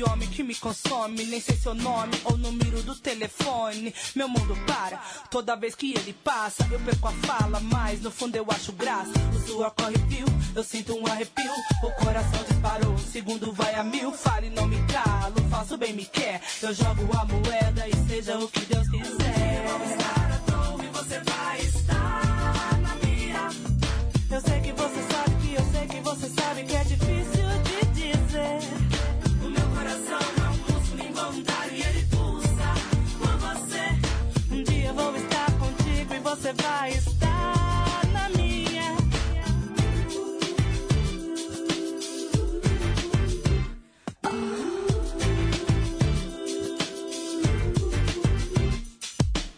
[0.03, 1.25] Homem que me consome?
[1.25, 3.95] Nem sei seu nome ou número do telefone.
[4.15, 4.99] Meu mundo para
[5.31, 6.67] toda vez que ele passa.
[6.71, 9.13] Eu perco a fala, mas no fundo eu acho graça.
[9.35, 11.53] O suor corre fio, eu sinto um arrepio.
[11.83, 14.13] O coração disparou, o segundo vai a mil.
[14.13, 16.41] Fale, não me calo, faço bem me quer.
[16.63, 19.65] Eu jogo a moeda e seja o que Deus quiser.
[19.69, 23.49] Eu vou estar à toa e você vai estar na minha.
[24.31, 27.08] Eu sei que você sabe que eu sei que você sabe que é difícil
[36.41, 38.97] você vai estar na minha.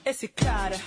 [0.06, 0.80] Esse cara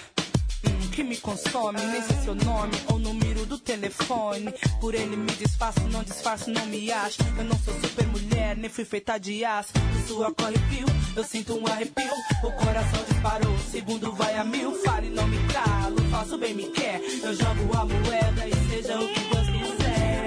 [0.93, 4.53] que me consome, nem sei seu nome ou número do telefone.
[4.79, 7.17] Por ele me disfarço, não disfarço, não me acho.
[7.35, 9.71] Eu não sou super mulher, nem fui feita de aço.
[9.75, 10.85] O suor corre fio,
[11.15, 12.13] eu sinto um arrepio.
[12.43, 14.71] O coração disparou, segundo vai a mil.
[14.83, 17.01] Fale, não me calo, faço bem me quer.
[17.23, 20.25] Eu jogo a moeda e seja o que Deus quiser.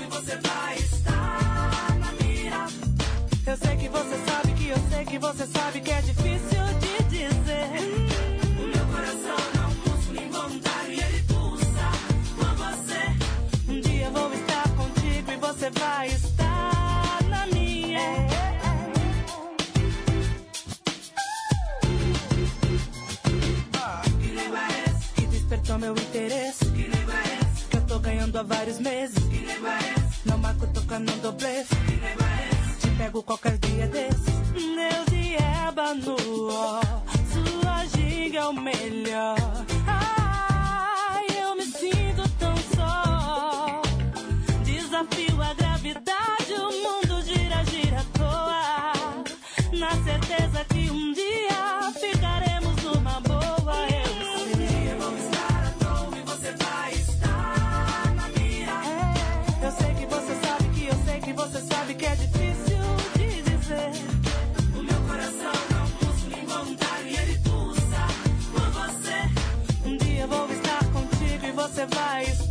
[0.00, 2.66] E você vai estar na mira.
[3.46, 7.04] Eu sei que você sabe que eu sei que você sabe que é difícil de
[7.08, 8.09] dizer.
[15.60, 18.00] Você vai estar na minha.
[23.74, 24.02] Ah,
[25.14, 26.64] Que despertou meu interesse.
[27.68, 29.18] Que eu tô ganhando há vários meses.
[30.24, 31.68] Não marco tocando doblês.
[32.80, 34.24] Te pego qualquer dia desses.
[34.54, 35.34] Deus de
[35.68, 36.16] ébano,
[36.48, 36.80] ó,
[37.34, 39.36] sua ginga é o melhor.
[45.00, 48.92] Desafio a gravidade, o mundo gira, gira à toa.
[49.72, 53.76] Na certeza que um dia ficaremos numa boa.
[53.88, 54.94] Eu sei.
[54.98, 59.14] Vou estar à toa e você vai estar na minha.
[59.62, 62.84] Eu sei que você sabe que eu sei que você sabe que é difícil
[63.16, 63.92] de dizer.
[64.76, 68.06] O meu coração não pulsa involuntário e ele pulsa
[68.52, 69.88] por você.
[69.88, 72.49] Um dia vou estar contigo e você vai estar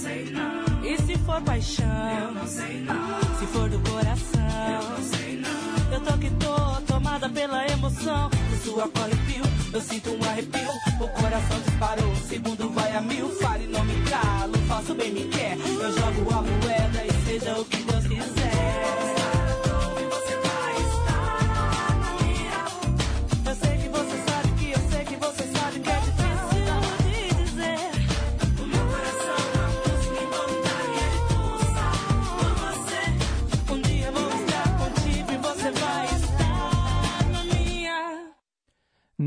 [0.00, 0.84] sei não.
[0.84, 1.86] E se for paixão,
[2.20, 3.38] eu não sei não.
[3.38, 4.40] Se for do coração,
[4.74, 5.94] eu não sei não.
[5.94, 8.30] Eu tô que tô tomada pela emoção.
[8.30, 10.70] Do sua corre fio, eu sinto um arrepio.
[11.00, 13.28] O coração disparou, o segundo vai a mil.
[13.40, 15.56] Fale, não me calo, faço bem me quer.
[15.58, 17.89] Eu jogo a moeda e seja o que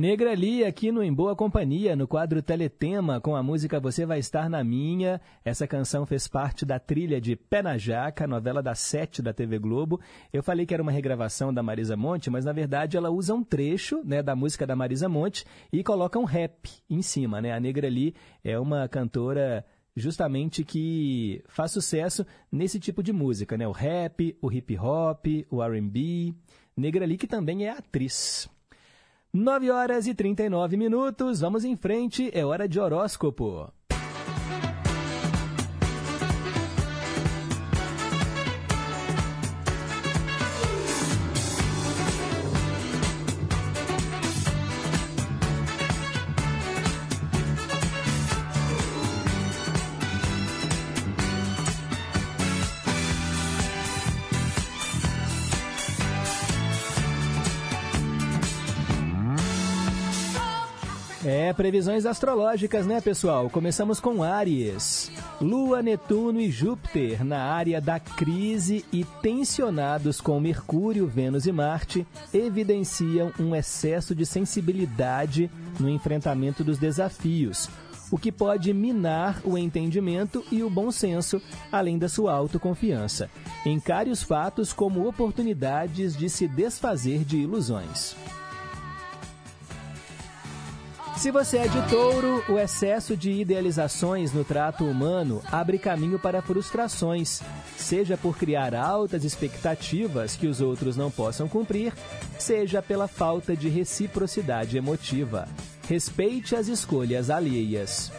[0.04, 4.20] Negra Lee aqui no Em Boa Companhia, no quadro Teletema, com a música Você Vai
[4.20, 5.22] Estar na Minha.
[5.46, 9.58] Essa canção fez parte da trilha de Pé na Jaca, novela das sete da TV
[9.58, 10.02] Globo.
[10.34, 13.42] Eu falei que era uma regravação da Marisa Monte, mas na verdade ela usa um
[13.42, 17.42] trecho né, da música da Marisa Monte e coloca um rap em cima.
[17.42, 17.54] Né?
[17.54, 23.66] A Negra Lee é uma cantora justamente que faz sucesso nesse tipo de música, né?
[23.66, 26.34] O rap, o hip hop, o R&B.
[26.76, 28.50] Negra Lee que também é atriz.
[29.36, 33.74] 9 horas e 39 minutos, vamos em frente, é hora de horóscopo.
[61.54, 63.50] Previsões astrológicas, né, pessoal?
[63.50, 65.12] Começamos com Áries.
[65.40, 72.06] Lua, Netuno e Júpiter na área da crise e tensionados com Mercúrio, Vênus e Marte
[72.34, 75.50] evidenciam um excesso de sensibilidade
[75.80, 77.70] no enfrentamento dos desafios,
[78.12, 81.42] o que pode minar o entendimento e o bom senso,
[81.72, 83.30] além da sua autoconfiança.
[83.66, 88.16] Encare os fatos como oportunidades de se desfazer de ilusões.
[91.18, 96.42] Se você é de touro, o excesso de idealizações no trato humano abre caminho para
[96.42, 97.42] frustrações,
[97.78, 101.94] seja por criar altas expectativas que os outros não possam cumprir,
[102.38, 105.48] seja pela falta de reciprocidade emotiva.
[105.88, 108.12] Respeite as escolhas alheias.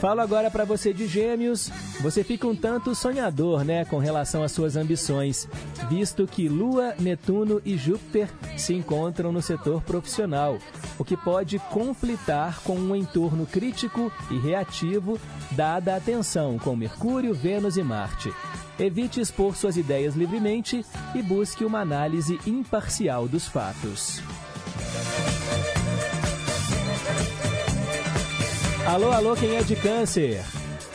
[0.00, 1.70] Falo agora para você de Gêmeos.
[2.00, 5.48] Você fica um tanto sonhador, né, com relação às suas ambições,
[5.88, 8.28] visto que Lua, Netuno e Júpiter
[8.58, 10.58] se encontram no setor profissional,
[10.98, 15.18] o que pode conflitar com um entorno crítico e reativo,
[15.52, 18.30] dada a tensão com Mercúrio, Vênus e Marte.
[18.78, 20.84] Evite expor suas ideias livremente
[21.14, 24.20] e busque uma análise imparcial dos fatos.
[28.86, 30.40] Alô, alô, quem é de câncer?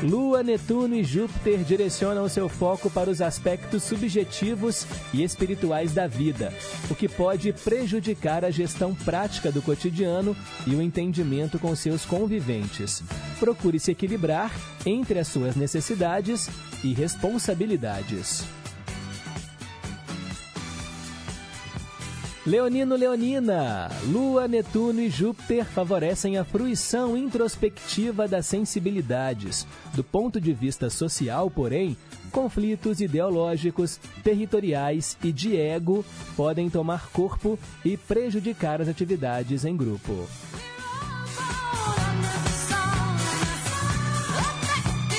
[0.02, 6.54] Lua, Netuno e Júpiter direcionam seu foco para os aspectos subjetivos e espirituais da vida,
[6.90, 10.34] o que pode prejudicar a gestão prática do cotidiano
[10.66, 13.04] e o entendimento com seus conviventes.
[13.42, 14.54] Procure se equilibrar
[14.86, 16.50] entre as suas necessidades
[16.82, 18.46] e responsabilidades.
[22.46, 29.68] Leonino Leonina, Lua, Netuno e Júpiter favorecem a fruição introspectiva das sensibilidades.
[29.94, 31.96] Do ponto de vista social, porém,
[32.32, 36.04] conflitos ideológicos, territoriais e de ego
[36.36, 40.28] podem tomar corpo e prejudicar as atividades em grupo.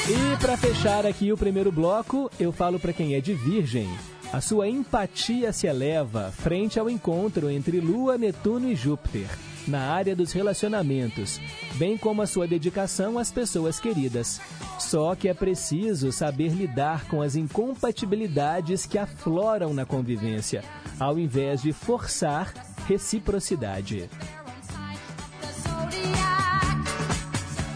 [0.09, 3.89] E para fechar aqui o primeiro bloco, eu falo para quem é de Virgem.
[4.33, 9.29] A sua empatia se eleva frente ao encontro entre Lua, Netuno e Júpiter,
[9.69, 11.39] na área dos relacionamentos,
[11.75, 14.41] bem como a sua dedicação às pessoas queridas.
[14.79, 20.65] Só que é preciso saber lidar com as incompatibilidades que afloram na convivência,
[20.99, 22.55] ao invés de forçar
[22.89, 24.09] reciprocidade.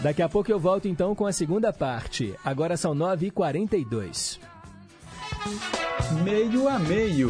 [0.01, 2.33] Daqui a pouco eu volto então com a segunda parte.
[2.43, 4.39] Agora são 9h42.
[6.23, 7.29] Meio a meio.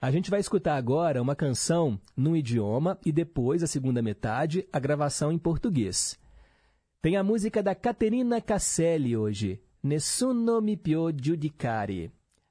[0.00, 4.78] A gente vai escutar agora uma canção num idioma e depois, a segunda metade, a
[4.78, 6.18] gravação em português.
[7.02, 12.10] Tem a música da Caterina Casselli hoje, Nessuno mi più giudicare.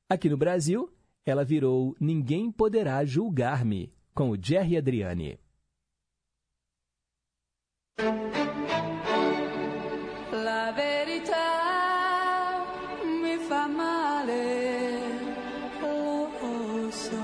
[0.09, 0.89] Aqui no Brasil,
[1.25, 5.37] ela virou Ninguém Poderá Julgar-me, com o Jerry Adriani.
[10.31, 11.64] La verità
[13.47, 14.99] fa male,
[15.79, 17.23] lo so.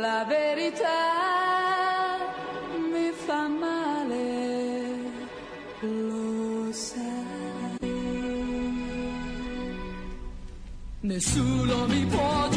[0.00, 1.02] La verità
[2.92, 4.26] mi fa male,
[5.80, 7.78] lo sai.
[11.00, 12.53] Nessuno mi può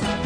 [0.00, 0.25] casa.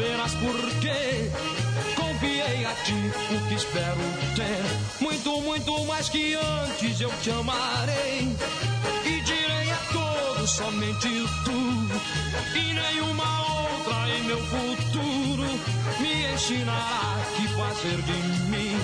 [0.00, 1.30] Verás por quê.
[1.94, 3.00] Confiei a ti
[3.34, 5.04] o que espero ter.
[5.04, 8.36] Muito, muito mais que antes eu te amarei.
[9.04, 11.08] E direi a todos somente
[11.44, 11.60] tu.
[12.58, 13.28] E nenhuma
[13.60, 15.48] outra em meu futuro
[16.00, 18.18] me ensinará que fazer de
[18.50, 18.76] mim.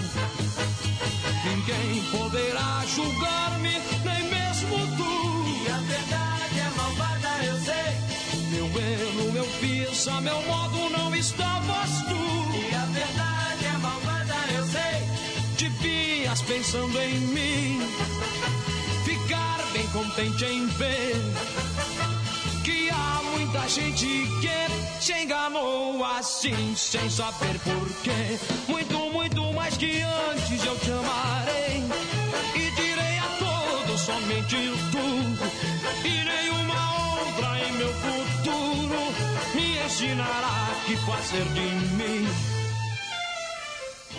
[1.45, 5.13] Ninguém poderá julgar-me, nem mesmo tu.
[5.65, 7.97] E a verdade é malvada, eu sei.
[8.51, 10.76] Meu erro eu fiz, a meu modo
[11.19, 12.17] estavas tu.
[12.57, 15.07] E a verdade é malvada, eu sei.
[15.59, 17.81] Devias pensando em mim,
[19.05, 21.17] ficar bem contente em ver
[22.65, 24.07] que há muita gente
[24.41, 28.39] que te enganou assim, sem saber porquê.
[28.69, 31.86] Muito, muito mais que antes eu te amarei.
[39.97, 41.61] Ensinará que fazer de
[41.97, 42.29] mim.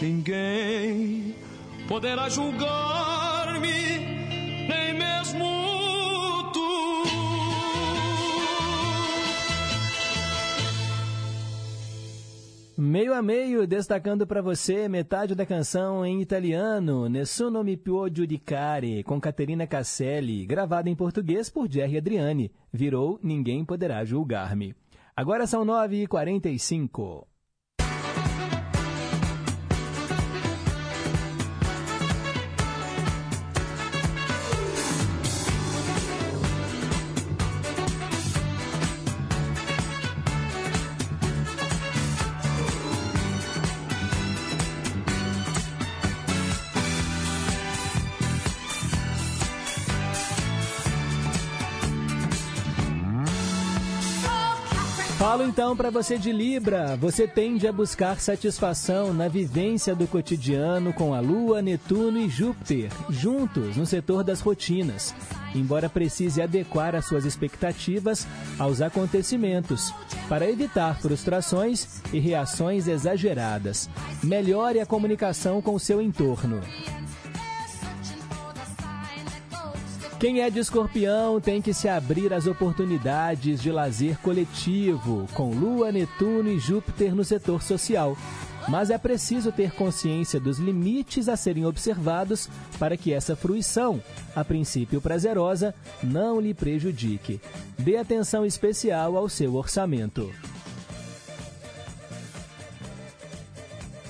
[0.02, 1.36] Ninguém
[1.88, 3.68] poderá julgar-me,
[4.68, 5.46] nem mesmo
[6.52, 7.04] tu.
[12.76, 19.04] Meio a meio, destacando para você metade da canção em italiano, Nessuno mi può giudicare,
[19.04, 22.52] com Caterina Casselli, gravada em português por Jerry Adriani.
[22.74, 24.76] Virou Ninguém Poderá Julgar-me.
[25.18, 27.26] Agora são 9h45.
[55.28, 56.96] Falo então para você de Libra.
[56.96, 62.90] Você tende a buscar satisfação na vivência do cotidiano com a Lua, Netuno e Júpiter,
[63.10, 65.14] juntos no setor das rotinas.
[65.54, 68.26] Embora precise adequar as suas expectativas
[68.58, 69.94] aos acontecimentos,
[70.30, 73.90] para evitar frustrações e reações exageradas.
[74.24, 76.62] Melhore a comunicação com o seu entorno.
[80.20, 85.92] Quem é de escorpião tem que se abrir às oportunidades de lazer coletivo, com Lua,
[85.92, 88.18] Netuno e Júpiter no setor social.
[88.68, 92.50] Mas é preciso ter consciência dos limites a serem observados
[92.80, 94.02] para que essa fruição,
[94.36, 97.40] a princípio prazerosa, não lhe prejudique.
[97.78, 100.34] Dê atenção especial ao seu orçamento.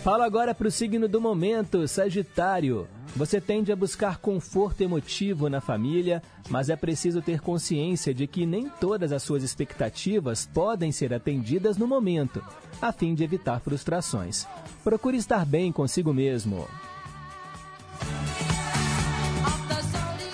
[0.03, 2.87] Falo agora para o signo do momento, Sagitário.
[3.15, 8.45] Você tende a buscar conforto emotivo na família, mas é preciso ter consciência de que
[8.45, 12.43] nem todas as suas expectativas podem ser atendidas no momento,
[12.81, 14.45] a fim de evitar frustrações.
[14.83, 16.67] Procure estar bem consigo mesmo.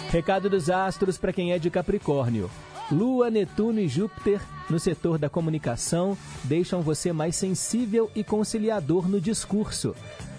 [0.10, 2.50] Recado dos astros para quem é de Capricórnio.
[2.92, 9.20] Lua, Netuno e Júpiter, no setor da comunicação, deixam você mais sensível e conciliador no
[9.20, 9.96] discurso.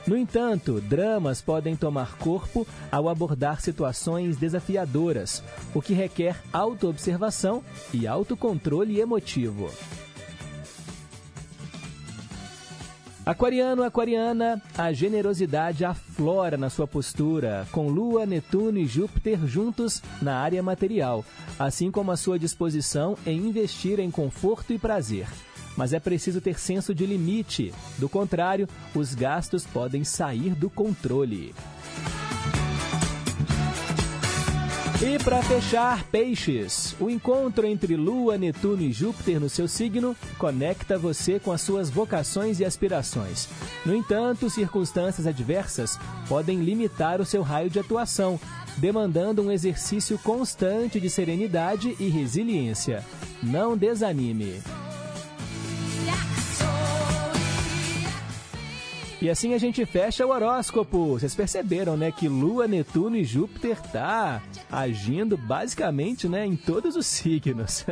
[0.07, 5.43] No entanto, dramas podem tomar corpo ao abordar situações desafiadoras,
[5.75, 9.71] o que requer autoobservação e autocontrole emotivo.
[13.25, 20.37] Aquariano, aquariana, a generosidade aflora na sua postura, com Lua, Netuno e Júpiter juntos na
[20.37, 21.25] área material,
[21.59, 25.27] assim como a sua disposição em investir em conforto e prazer.
[25.77, 31.55] Mas é preciso ter senso de limite, do contrário, os gastos podem sair do controle.
[35.03, 36.97] E para fechar, peixes.
[36.99, 41.91] O encontro entre Lua, Netuno e Júpiter no seu signo conecta você com as suas
[41.91, 43.49] vocações e aspirações.
[43.85, 48.41] No entanto, circunstâncias adversas podem limitar o seu raio de atuação,
[48.79, 53.05] demandando um exercício constante de serenidade e resiliência.
[53.43, 54.63] Não desanime.
[59.25, 61.19] E assim a gente fecha o horóscopo.
[61.19, 67.07] Vocês perceberam, né, que Lua, Netuno e Júpiter tá agindo basicamente, né, em todos os
[67.09, 67.87] signos.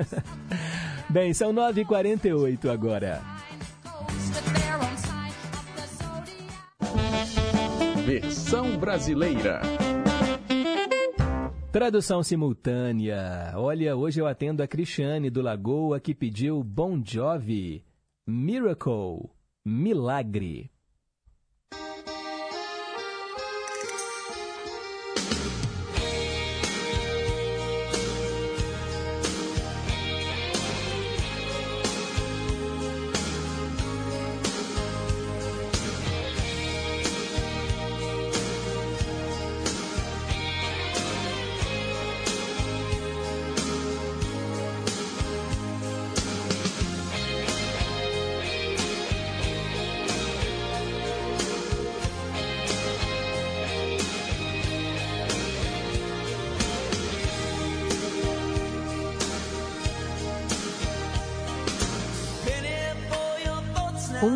[1.08, 3.22] Bem, são 9h48 agora.
[8.04, 9.62] Versão brasileira.
[11.72, 13.54] Tradução simultânea.
[13.56, 17.82] Olha, hoje eu atendo a Cristiane do Lagoa que pediu Bon Jovi,
[18.26, 19.30] Miracle,
[19.64, 20.71] Milagre.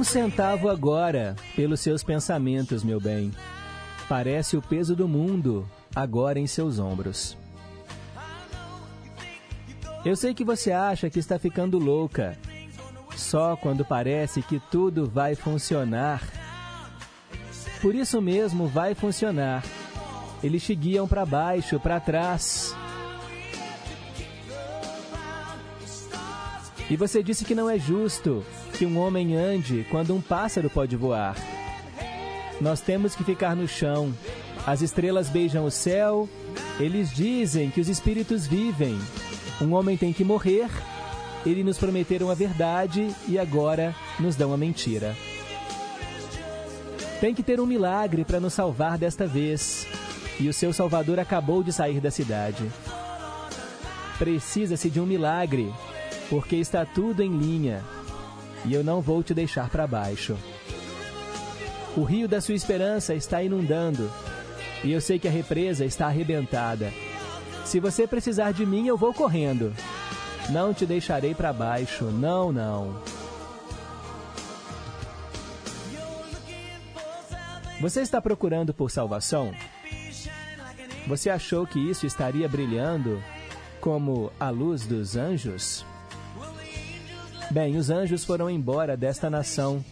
[0.06, 3.32] Centavo agora, pelos seus pensamentos, meu bem.
[4.08, 7.36] Parece o peso do mundo agora em seus ombros.
[10.04, 12.38] Eu sei que você acha que está ficando louca.
[13.16, 16.22] Só quando parece que tudo vai funcionar.
[17.82, 19.64] Por isso mesmo vai funcionar.
[20.42, 22.76] Eles te guiam para baixo, para trás.
[26.88, 28.44] E você disse que não é justo
[28.76, 31.34] que um homem ande quando um pássaro pode voar.
[32.60, 34.12] Nós temos que ficar no chão.
[34.66, 36.28] As estrelas beijam o céu.
[36.78, 38.98] Eles dizem que os espíritos vivem.
[39.60, 40.68] Um homem tem que morrer.
[41.44, 45.16] Eles nos prometeram a verdade e agora nos dão a mentira.
[47.20, 49.86] Tem que ter um milagre para nos salvar desta vez.
[50.38, 52.70] E o seu Salvador acabou de sair da cidade.
[54.18, 55.72] Precisa-se de um milagre
[56.28, 57.82] porque está tudo em linha
[58.64, 60.36] e eu não vou te deixar para baixo.
[61.96, 64.10] O rio da sua esperança está inundando
[64.84, 66.92] e eu sei que a represa está arrebentada.
[67.64, 69.74] Se você precisar de mim, eu vou correndo.
[70.50, 73.00] Não te deixarei para baixo, não, não.
[77.80, 79.52] Você está procurando por salvação?
[81.06, 83.22] Você achou que isso estaria brilhando
[83.80, 85.84] como a luz dos anjos?
[87.50, 89.84] Bem, os anjos foram embora desta nação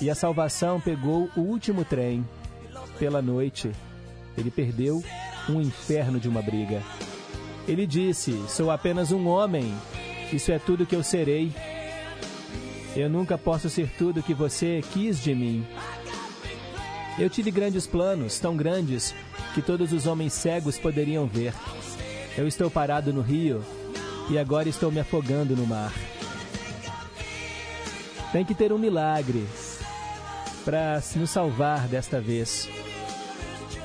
[0.00, 2.26] e a salvação pegou o último trem.
[2.98, 3.70] Pela noite,
[4.36, 5.02] ele perdeu
[5.48, 6.80] um inferno de uma briga.
[7.66, 9.74] Ele disse: Sou apenas um homem,
[10.32, 11.52] isso é tudo que eu serei.
[12.94, 15.66] Eu nunca posso ser tudo que você quis de mim.
[17.18, 19.14] Eu tive grandes planos, tão grandes
[19.54, 21.54] que todos os homens cegos poderiam ver.
[22.36, 23.64] Eu estou parado no rio
[24.30, 25.92] e agora estou me afogando no mar.
[28.32, 29.46] Tem que ter um milagre
[30.64, 32.66] para nos salvar desta vez.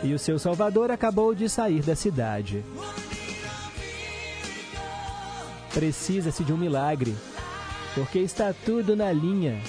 [0.02, 2.64] E o seu Salvador acabou de sair da cidade.
[5.74, 7.16] Precisa-se de um milagre,
[7.94, 9.62] porque está tudo na linha.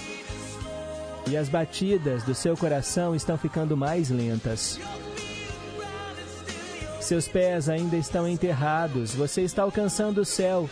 [1.26, 4.78] E as batidas do seu coração estão ficando mais lentas.
[7.00, 10.70] Seus pés ainda estão enterrados, você está alcançando o céu.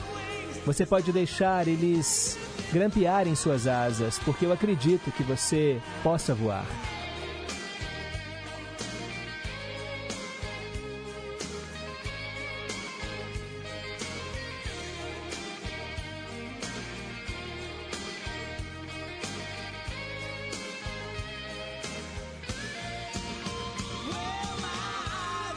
[0.65, 2.39] Você pode deixar eles
[2.73, 6.67] grampearem suas asas, porque eu acredito que você possa voar.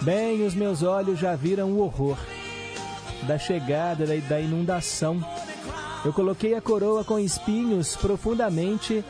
[0.02, 2.18] Bem, os meus olhos já viram o horror
[3.28, 5.20] da chegada da, da inundação.
[6.04, 9.04] Eu coloquei a coroa com espinhos profundamente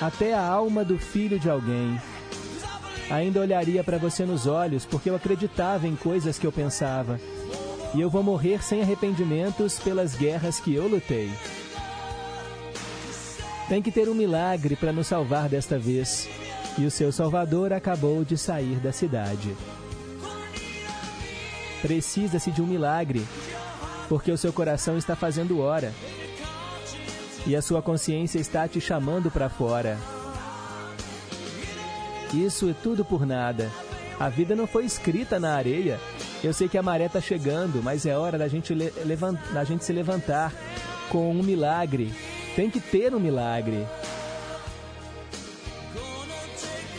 [0.00, 2.00] até a alma do filho de alguém.
[3.10, 7.20] Ainda olharia para você nos olhos porque eu acreditava em coisas que eu pensava.
[7.94, 11.30] E eu vou morrer sem arrependimentos pelas guerras que eu lutei.
[13.68, 16.26] Tem que ter um milagre para nos salvar desta vez.
[16.78, 19.54] E o seu Salvador acabou de sair da cidade.
[21.82, 23.26] Precisa-se de um milagre,
[24.08, 25.92] porque o seu coração está fazendo hora
[27.46, 29.98] e a sua consciência está te chamando para fora.
[32.32, 33.70] Isso é tudo por nada.
[34.18, 35.98] A vida não foi escrita na areia.
[36.44, 38.74] Eu sei que a maré está chegando, mas é hora da gente,
[39.52, 40.52] da gente se levantar
[41.08, 42.12] com um milagre.
[42.54, 43.86] Tem que ter um milagre.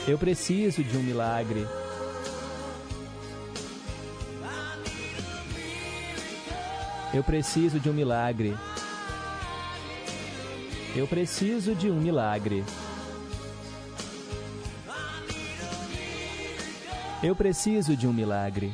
[0.07, 1.67] Eu preciso de um milagre.
[7.13, 8.57] Eu preciso de um milagre.
[10.93, 12.65] Eu preciso de um milagre.
[17.23, 18.73] Eu preciso de um milagre.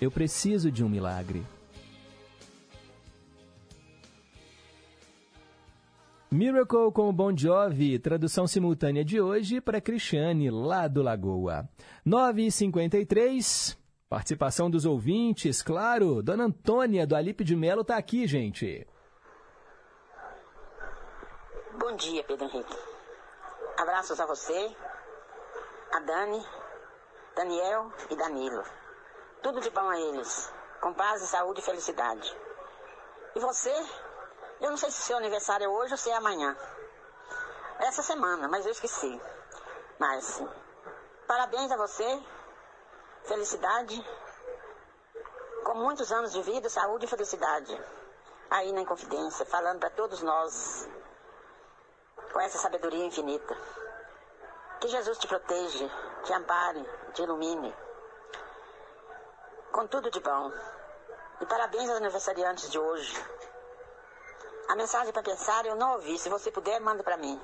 [0.00, 1.46] Eu preciso de um milagre.
[6.32, 11.68] Miracle com o Bon Jovi, tradução simultânea de hoje para Cristiane, lá do Lagoa.
[12.04, 13.79] 9h53.
[14.10, 16.20] Participação dos ouvintes, claro.
[16.20, 18.84] Dona Antônia, do Alipe de Melo, está aqui, gente.
[21.78, 22.76] Bom dia, Pedro Henrique.
[23.78, 24.76] Abraços a você,
[25.92, 26.44] a Dani,
[27.36, 28.64] Daniel e Danilo.
[29.44, 30.52] Tudo de bom a eles.
[30.80, 32.36] Com paz, saúde e felicidade.
[33.36, 33.72] E você?
[34.60, 36.56] Eu não sei se seu aniversário é hoje ou se é amanhã.
[37.78, 39.20] É essa semana, mas eu esqueci.
[40.00, 40.42] Mas
[41.28, 42.20] parabéns a você
[43.24, 44.04] felicidade,
[45.64, 47.80] com muitos anos de vida, saúde e felicidade.
[48.50, 50.88] Aí na Inconfidência, falando para todos nós,
[52.32, 53.56] com essa sabedoria infinita.
[54.80, 55.90] Que Jesus te proteja,
[56.24, 57.74] te ampare, te ilumine.
[59.72, 60.50] Com tudo de bom.
[61.40, 63.14] E parabéns aos aniversariantes de hoje.
[64.68, 66.18] A mensagem para pensar eu não ouvi.
[66.18, 67.40] Se você puder, manda para mim.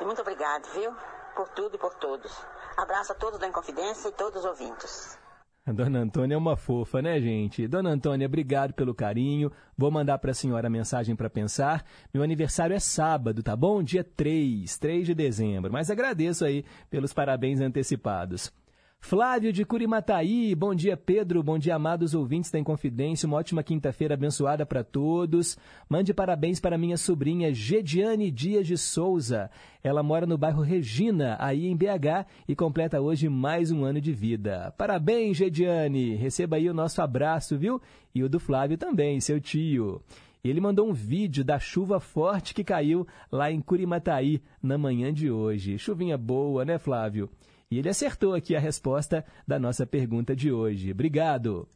[0.00, 0.94] E muito obrigado, viu?
[1.34, 2.32] Por tudo e por todos.
[2.78, 5.18] Abraço a todos da Inconfidência e todos os ouvintes.
[5.66, 7.66] Dona Antônia é uma fofa, né, gente?
[7.66, 9.50] Dona Antônia, obrigado pelo carinho.
[9.76, 11.84] Vou mandar para a senhora a mensagem para pensar.
[12.14, 13.82] Meu aniversário é sábado, tá bom?
[13.82, 15.72] Dia 3, 3 de dezembro.
[15.72, 18.52] Mas agradeço aí pelos parabéns antecipados.
[19.00, 24.12] Flávio de Curimataí, bom dia Pedro, bom dia amados ouvintes da Inconfidência, uma ótima quinta-feira
[24.12, 25.56] abençoada para todos.
[25.88, 29.50] Mande parabéns para minha sobrinha Gediane Dias de Souza.
[29.82, 34.12] Ela mora no bairro Regina, aí em BH, e completa hoje mais um ano de
[34.12, 34.74] vida.
[34.76, 36.14] Parabéns, Gediane!
[36.14, 37.80] Receba aí o nosso abraço, viu?
[38.14, 40.02] E o do Flávio também, seu tio.
[40.44, 45.30] Ele mandou um vídeo da chuva forte que caiu lá em Curimataí na manhã de
[45.30, 45.78] hoje.
[45.78, 47.30] Chuvinha boa, né, Flávio?
[47.70, 50.90] E ele acertou aqui a resposta da nossa pergunta de hoje.
[50.90, 51.68] Obrigado.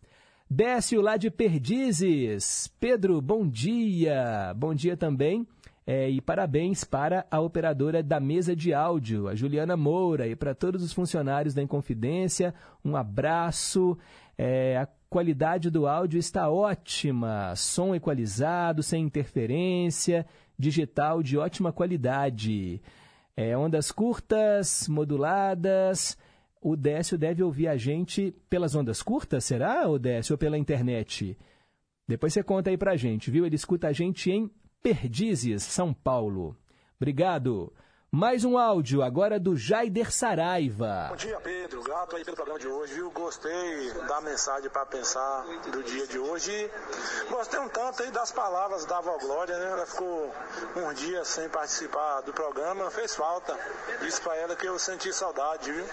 [0.49, 2.72] Décio lá de Perdizes.
[2.80, 4.55] Pedro, bom dia.
[4.57, 5.47] Bom dia também.
[5.86, 10.55] É, e parabéns para a operadora da mesa de áudio, a Juliana Moura, e para
[10.55, 13.99] todos os funcionários da Inconfidência, um abraço.
[14.38, 20.24] É, a qualidade do áudio está ótima, som equalizado, sem interferência,
[20.59, 22.80] digital de ótima qualidade.
[23.45, 26.16] É, ondas curtas, moduladas.
[26.61, 31.36] O Décio deve ouvir a gente pelas ondas curtas, será, o Décio, ou pela internet?
[32.07, 33.45] Depois você conta aí pra gente, viu?
[33.45, 34.49] Ele escuta a gente em
[34.80, 36.57] Perdizes, São Paulo.
[36.97, 37.72] Obrigado.
[38.15, 41.07] Mais um áudio agora do Jaider Saraiva.
[41.09, 41.83] Bom dia, Pedro.
[41.83, 43.11] Grato aí pelo programa de hoje, viu?
[43.11, 46.71] Gostei da mensagem para pensar do dia de hoje.
[47.31, 49.65] Gostei um tanto aí das palavras da avó Glória, né?
[49.65, 50.31] Ela ficou
[50.77, 53.59] um dia sem participar do programa, fez falta.
[54.03, 55.87] Disse para ela que eu senti saudade, viu?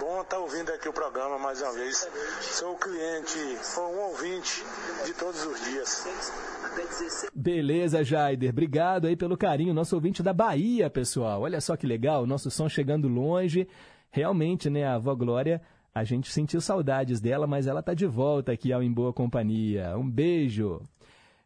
[0.00, 2.06] Bom estar tá ouvindo aqui o programa mais uma vez.
[2.42, 4.62] Sou cliente, ou um ouvinte
[5.06, 6.06] de todos os dias.
[7.34, 8.50] Beleza, Jaider.
[8.50, 9.74] Obrigado aí pelo carinho.
[9.74, 11.42] Nosso ouvinte da Bahia, pessoal.
[11.42, 13.66] Olha só que legal, nosso som chegando longe.
[14.10, 15.60] Realmente, né, a avó Glória,
[15.94, 19.96] a gente sentiu saudades dela, mas ela tá de volta aqui ao Em Boa Companhia.
[19.96, 20.80] Um beijo.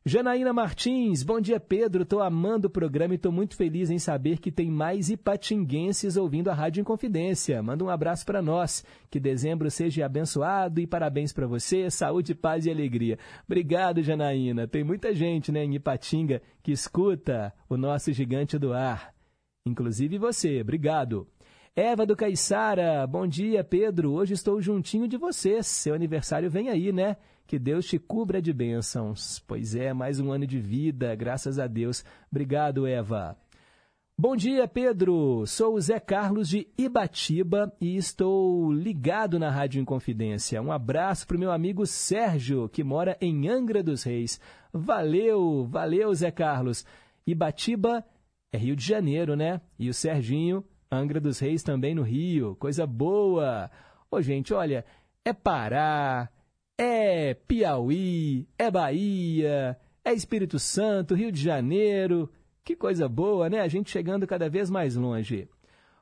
[0.09, 4.39] Janaína Martins, bom dia Pedro, estou amando o programa e estou muito feliz em saber
[4.39, 7.61] que tem mais ipatinguenses ouvindo a Rádio Inconfidência.
[7.61, 12.67] Manda um abraço para nós, que dezembro seja abençoado e parabéns para você, saúde, paz
[12.67, 13.19] e alegria.
[13.47, 19.13] Obrigado Janaína, tem muita gente né, em Ipatinga que escuta o nosso gigante do ar.
[19.67, 21.27] Inclusive você, obrigado.
[21.79, 26.91] Eva do Caiçara, bom dia Pedro, hoje estou juntinho de vocês, seu aniversário vem aí
[26.91, 27.19] né?
[27.47, 29.41] Que Deus te cubra de bênçãos.
[29.47, 32.03] Pois é, mais um ano de vida, graças a Deus.
[32.33, 33.37] Obrigado, Eva.
[34.19, 35.47] Bom dia, Pedro.
[35.47, 40.63] Sou o Zé Carlos de Ibatiba e estou ligado na Rádio Inconfidência.
[40.63, 44.41] Um abraço para o meu amigo Sérgio, que mora em Angra dos Reis.
[44.73, 46.87] Valeu, valeu, Zé Carlos.
[47.27, 48.03] Ibatiba
[48.51, 49.61] é Rio de Janeiro, né?
[49.79, 52.57] E o Serginho, Angra dos Reis também no Rio.
[52.57, 53.71] Coisa boa.
[54.11, 54.85] Ô, gente, olha,
[55.25, 56.29] é Pará,
[56.79, 62.31] é Piauí, é Bahia, é Espírito Santo, Rio de Janeiro.
[62.65, 63.61] Que coisa boa, né?
[63.61, 65.49] A gente chegando cada vez mais longe.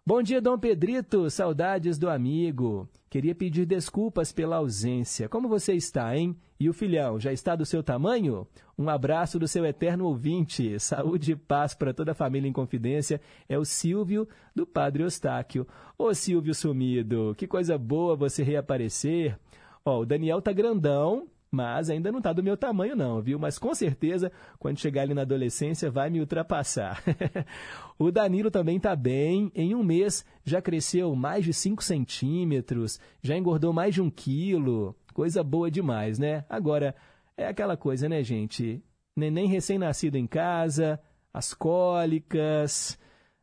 [0.06, 1.30] Bom dia, Dom Pedrito.
[1.30, 2.88] Saudades do amigo.
[3.14, 5.28] Queria pedir desculpas pela ausência.
[5.28, 6.36] Como você está, hein?
[6.58, 8.44] E o filhão, já está do seu tamanho?
[8.76, 10.80] Um abraço do seu eterno ouvinte.
[10.80, 13.20] Saúde e paz para toda a família em confidência.
[13.48, 15.64] É o Silvio, do Padre Eustáquio.
[15.96, 19.38] Ô Silvio sumido, que coisa boa você reaparecer.
[19.84, 23.38] Ó, o Daniel tá grandão, mas ainda não tá do meu tamanho não, viu?
[23.38, 27.02] Mas com certeza, quando chegar ali na adolescência, vai me ultrapassar.
[27.98, 29.50] o Danilo também tá bem.
[29.54, 34.94] Em um mês já cresceu mais de 5 centímetros, já engordou mais de um quilo.
[35.14, 36.44] Coisa boa demais, né?
[36.50, 36.94] Agora,
[37.36, 38.82] é aquela coisa, né, gente?
[39.16, 41.00] Neném recém-nascido em casa,
[41.32, 42.98] as cólicas,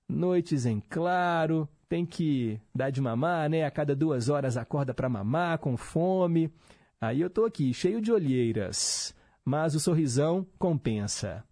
[0.08, 3.64] noites em claro, tem que dar de mamar, né?
[3.64, 6.52] A cada duas horas acorda para mamar, com fome.
[7.02, 9.12] Aí eu tô aqui, cheio de olheiras,
[9.44, 11.44] mas o sorrisão compensa.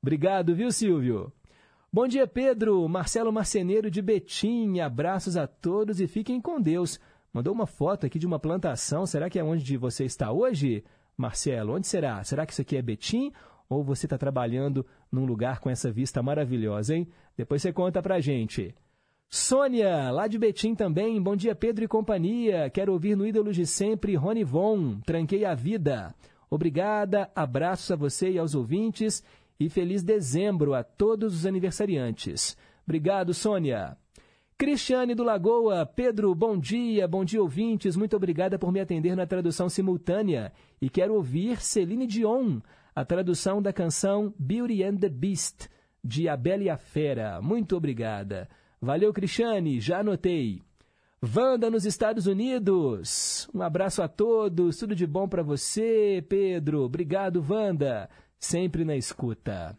[0.00, 1.30] Obrigado, viu, Silvio?
[1.92, 2.88] Bom dia, Pedro.
[2.88, 4.80] Marcelo Marceneiro de Betim.
[4.80, 6.98] Abraços a todos e fiquem com Deus.
[7.34, 9.04] Mandou uma foto aqui de uma plantação.
[9.04, 10.82] Será que é onde você está hoje?
[11.18, 12.24] Marcelo, onde será?
[12.24, 13.30] Será que isso aqui é Betim
[13.68, 17.06] ou você está trabalhando num lugar com essa vista maravilhosa, hein?
[17.36, 18.74] Depois você conta pra gente.
[19.34, 21.20] Sônia, lá de Betim também.
[21.20, 22.70] Bom dia, Pedro e companhia.
[22.70, 25.00] Quero ouvir no Ídolos de Sempre, Rony Von.
[25.00, 26.14] Tranquei a vida.
[26.48, 29.24] Obrigada, abraços a você e aos ouvintes
[29.58, 32.56] e feliz dezembro a todos os aniversariantes.
[32.84, 33.96] Obrigado, Sônia.
[34.56, 39.26] Cristiane do Lagoa, Pedro, bom dia, bom dia ouvintes, muito obrigada por me atender na
[39.26, 42.60] tradução simultânea e quero ouvir Celine Dion,
[42.94, 45.68] a tradução da canção Beauty and the Beast,
[46.04, 47.42] de A Bela e a Fera.
[47.42, 48.48] Muito obrigada.
[48.84, 50.60] Valeu, Cristiane, já anotei.
[51.18, 53.48] Vanda nos Estados Unidos.
[53.54, 56.82] Um abraço a todos, tudo de bom para você, Pedro.
[56.82, 58.10] Obrigado, Vanda.
[58.38, 59.74] Sempre na escuta.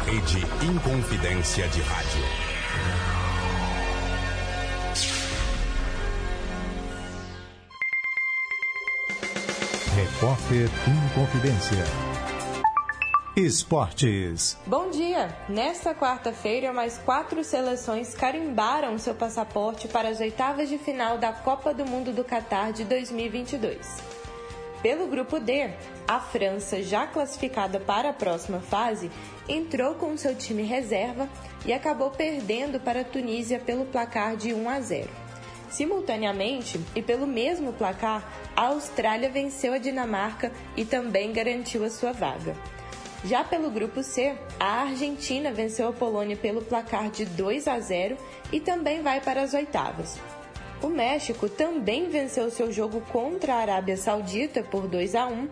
[0.04, 2.22] Rede Inconfidência de Rádio.
[9.96, 12.05] Repórter Inconfidência.
[13.38, 14.56] Esportes.
[14.66, 15.28] Bom dia!
[15.46, 21.74] Nesta quarta-feira, mais quatro seleções carimbaram seu passaporte para as oitavas de final da Copa
[21.74, 24.02] do Mundo do Catar de 2022.
[24.80, 25.70] Pelo grupo D,
[26.08, 29.10] a França, já classificada para a próxima fase,
[29.46, 31.28] entrou com seu time reserva
[31.66, 35.10] e acabou perdendo para a Tunísia pelo placar de 1 a 0.
[35.68, 38.26] Simultaneamente, e pelo mesmo placar,
[38.56, 42.56] a Austrália venceu a Dinamarca e também garantiu a sua vaga.
[43.24, 48.16] Já pelo grupo C, a Argentina venceu a Polônia pelo placar de 2 a 0
[48.52, 50.20] e também vai para as oitavas.
[50.82, 55.48] O México também venceu seu jogo contra a Arábia Saudita por 2 a 1,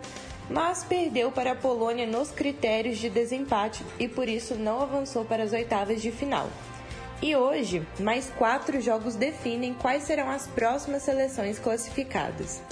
[0.51, 5.43] mas perdeu para a Polônia nos critérios de desempate e por isso não avançou para
[5.43, 6.49] as oitavas de final.
[7.23, 12.63] E hoje, mais quatro jogos definem quais serão as próximas seleções classificadas.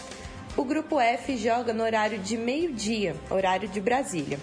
[0.54, 4.38] O grupo F joga no horário de meio-dia, horário de Brasília.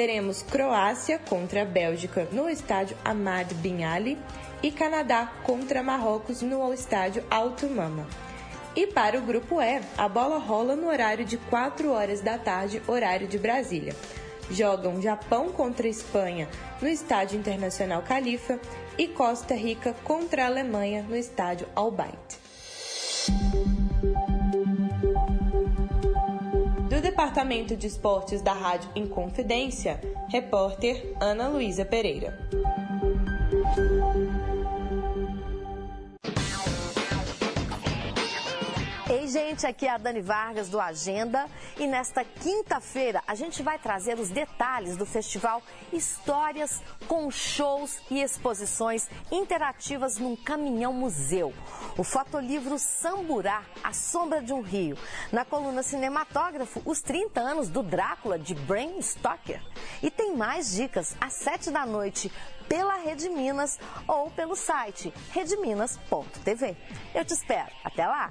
[0.00, 4.16] Teremos Croácia contra a Bélgica no estádio Ahmad Bin Ali
[4.62, 8.06] e Canadá contra Marrocos no estádio Alto Mama.
[8.74, 12.80] E para o grupo E, a bola rola no horário de 4 horas da tarde,
[12.88, 13.94] horário de Brasília.
[14.50, 16.48] Jogam Japão contra Espanha
[16.80, 18.58] no Estádio Internacional Califa
[18.96, 22.40] e Costa Rica contra a Alemanha no Estádio Albayt.
[27.00, 29.98] Do Departamento de Esportes da Rádio Inconfidência,
[30.28, 32.38] repórter Ana Luísa Pereira.
[39.10, 41.46] Ei, gente, aqui é a Dani Vargas do Agenda
[41.76, 45.60] e nesta quinta-feira a gente vai trazer os detalhes do festival
[45.92, 51.52] Histórias com shows e exposições interativas num caminhão museu.
[51.98, 54.96] O fotolivro Samburá, A Sombra de um Rio.
[55.32, 59.60] Na coluna Cinematógrafo, os 30 anos do Drácula de Bram Stoker.
[60.00, 62.30] E tem mais dicas às 7 da noite
[62.68, 66.76] pela Rede Minas ou pelo site redeminas.tv.
[67.12, 67.72] Eu te espero.
[67.82, 68.30] Até lá!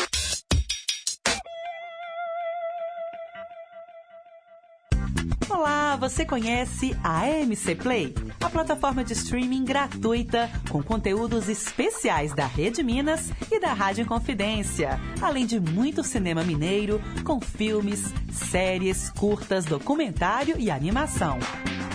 [6.01, 8.15] Você conhece a AMC Play?
[8.43, 14.99] A plataforma de streaming gratuita com conteúdos especiais da Rede Minas e da Rádio Confidência,
[15.21, 21.37] além de muito cinema mineiro com filmes, séries, curtas, documentário e animação.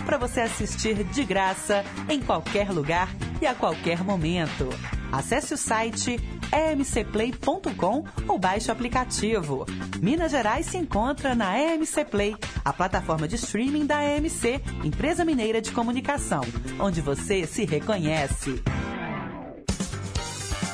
[0.05, 3.09] Para você assistir de graça em qualquer lugar
[3.43, 4.69] e a qualquer momento.
[5.11, 6.17] Acesse o site
[6.53, 9.67] emcplay.com ou baixe o aplicativo.
[10.01, 15.61] Minas Gerais se encontra na EMC Play, a plataforma de streaming da EMC, empresa mineira
[15.61, 16.43] de comunicação,
[16.81, 18.63] onde você se reconhece.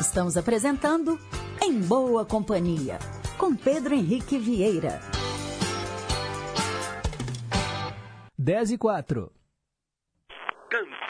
[0.01, 1.19] Estamos apresentando
[1.63, 2.99] Em Boa Companhia,
[3.39, 5.01] com Pedro Henrique Vieira.
[8.39, 9.42] 10 e 4.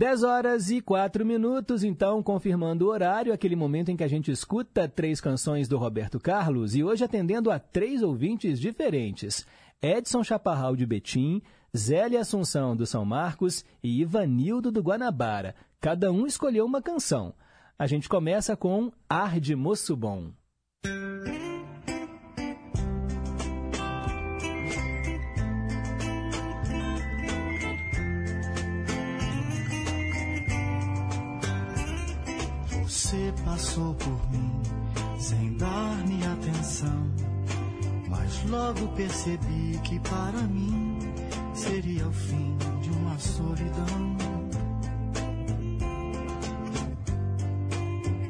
[0.00, 4.30] 10 horas e 4 minutos, então, confirmando o horário, aquele momento em que a gente
[4.30, 9.46] escuta três canções do Roberto Carlos e hoje atendendo a três ouvintes diferentes:
[9.82, 11.42] Edson Chaparral de Betim,
[11.76, 15.54] Zélia Assunção do São Marcos e Ivanildo do Guanabara.
[15.78, 17.34] Cada um escolheu uma canção.
[17.78, 20.30] A gente começa com Ar de Moço Bom.
[33.10, 34.62] Você passou por mim
[35.18, 37.10] sem dar-me atenção,
[38.08, 40.96] mas logo percebi que para mim
[41.52, 44.16] seria o fim de uma solidão.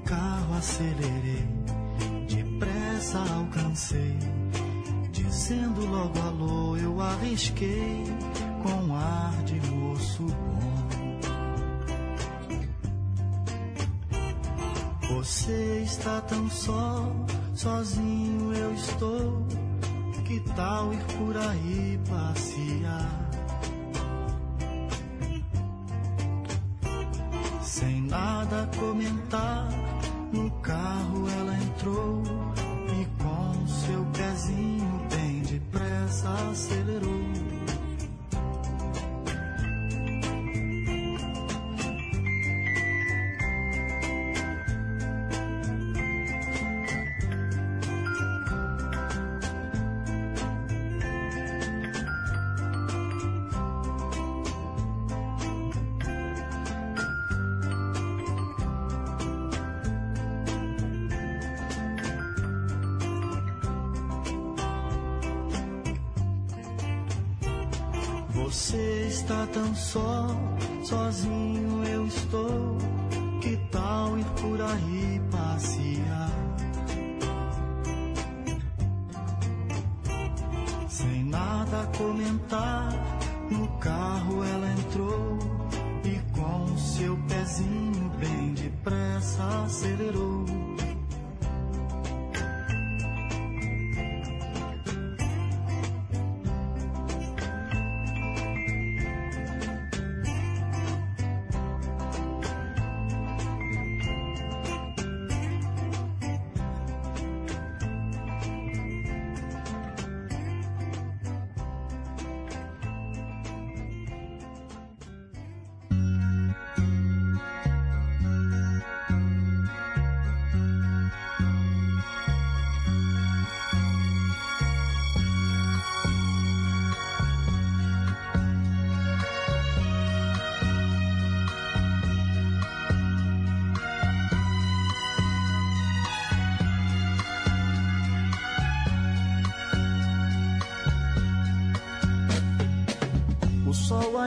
[0.07, 1.47] Carro acelerei,
[2.27, 4.17] depressa alcancei,
[5.13, 8.03] dizendo logo alô, eu arrisquei
[8.63, 10.70] com ar de moço bom.
[15.21, 17.07] Você está tão só,
[17.55, 19.47] sozinho eu estou.
[20.25, 23.31] Que tal ir por aí passear?
[27.61, 29.69] Sem nada comentar,
[30.33, 32.23] no carro ela entrou
[32.89, 37.40] e com seu pezinho bem depressa acelerou.
[68.51, 70.27] Você está tão só,
[70.83, 72.79] sozinho eu estou.
[73.41, 75.20] Que tal ir por aí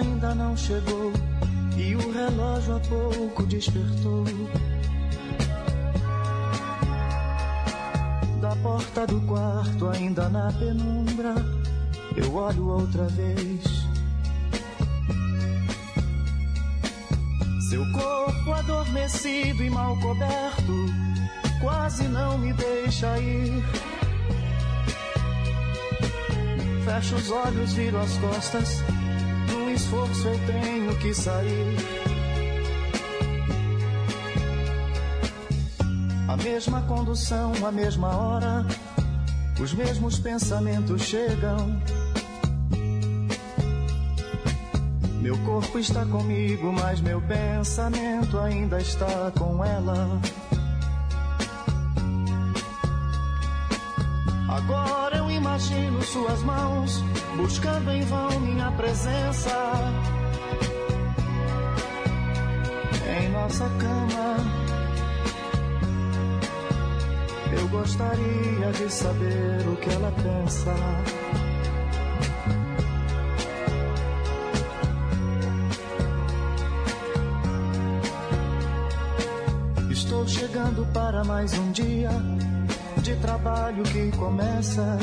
[0.03, 1.13] ainda não chegou
[1.77, 4.25] e o relógio há pouco despertou.
[8.41, 11.35] Da porta do quarto, ainda na penumbra,
[12.17, 13.63] eu olho outra vez.
[17.69, 20.85] Seu corpo adormecido e mal coberto,
[21.61, 23.63] quase não me deixa ir.
[26.85, 28.92] Fecho os olhos, viro as costas.
[30.25, 31.75] Eu tenho que sair.
[36.29, 38.65] A mesma condução, a mesma hora,
[39.59, 41.77] os mesmos pensamentos chegam.
[45.21, 50.21] Meu corpo está comigo, mas meu pensamento ainda está com ela.
[54.49, 57.03] Agora eu imagino suas mãos
[57.35, 59.92] buscando em vão minha presença
[63.43, 64.37] nossa cama.
[67.59, 70.73] Eu gostaria de saber o que ela pensa.
[79.91, 82.11] Estou chegando para mais um dia
[83.01, 84.97] de trabalho que começa.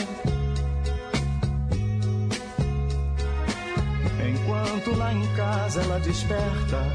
[4.30, 6.89] Enquanto lá em casa ela desperta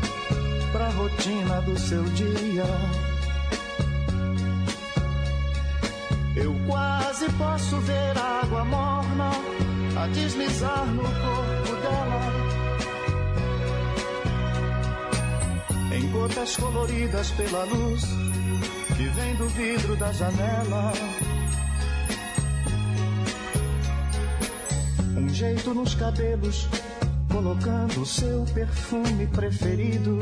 [1.06, 2.66] rotina do seu dia.
[6.36, 9.30] Eu quase posso ver a água morna
[10.02, 12.22] a deslizar no corpo dela.
[15.96, 18.04] Em gotas coloridas pela luz
[18.98, 20.92] que vem do vidro da janela.
[25.16, 26.68] Um jeito nos cabelos,
[27.32, 30.18] colocando o seu perfume preferido.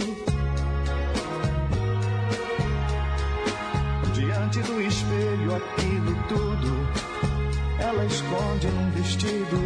[4.94, 7.14] Espelho, aquilo tudo
[7.80, 9.58] ela esconde num vestido.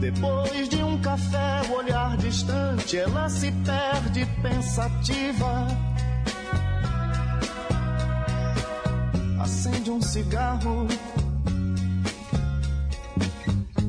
[0.00, 5.66] Depois de um café, o olhar distante, ela se perde pensativa.
[9.40, 10.86] Acende um cigarro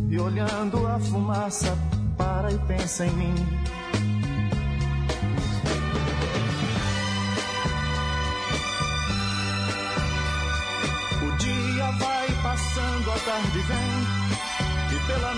[0.10, 1.78] e olhando a fumaça,
[2.18, 3.57] para e pensa em mim.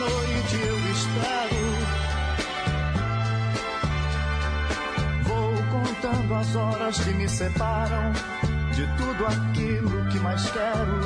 [0.10, 1.64] Noite eu espero.
[5.24, 8.12] Vou contando as horas que me separam
[8.74, 11.00] de tudo aquilo que mais quero.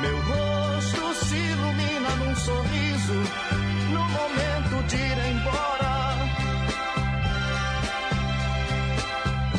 [0.00, 3.18] Meu rosto se ilumina num sorriso
[3.94, 5.96] no momento de ir embora.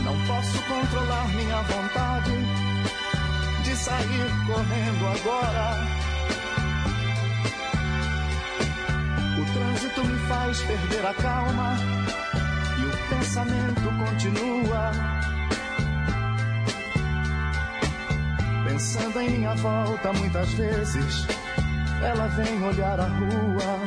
[0.04, 2.32] Não posso controlar minha vontade
[3.64, 5.97] de sair correndo agora.
[9.78, 11.78] trânsito me faz perder a calma
[12.80, 14.92] e o pensamento continua.
[18.66, 21.28] Pensando em minha volta, muitas vezes
[22.02, 23.80] ela vem olhar a rua.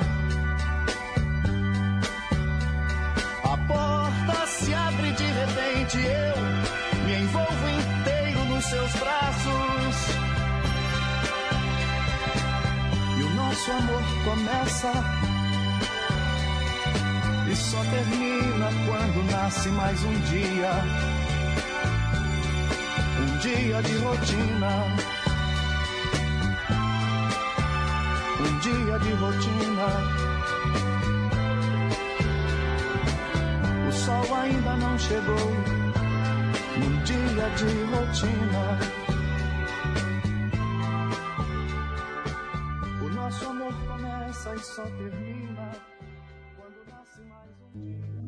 [3.45, 9.97] A porta se abre de repente, eu me envolvo inteiro nos seus braços.
[13.19, 15.30] E o nosso amor começa
[17.61, 20.73] só termina quando nasce mais um dia.
[23.21, 24.85] Um dia de rotina.
[28.41, 29.89] Um dia de rotina.
[33.89, 35.51] O sol ainda não chegou.
[36.77, 39.10] Um dia de rotina.
[47.19, 48.20] mais um dia.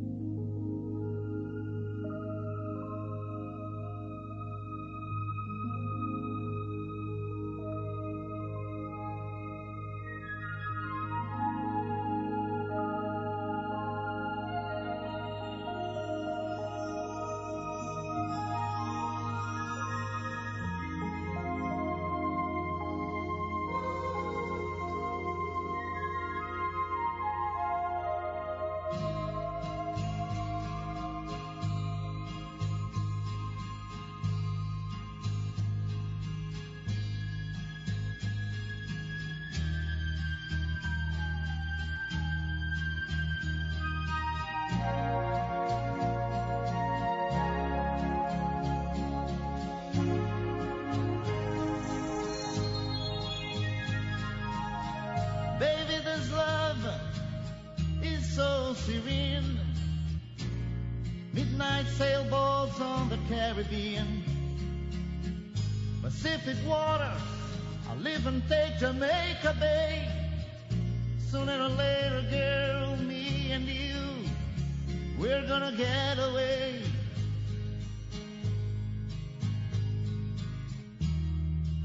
[66.13, 67.23] Pacific waters.
[67.91, 70.07] I live and take Jamaica Bay.
[71.31, 74.29] Sooner or later, girl, me and you,
[75.19, 76.83] we're gonna get away.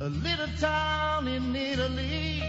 [0.02, 2.44] A little town in Italy,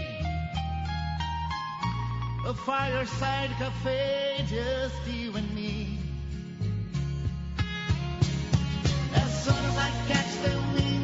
[2.45, 5.97] a fireside cafe, just you and me.
[9.15, 10.98] As soon as I catch the wind.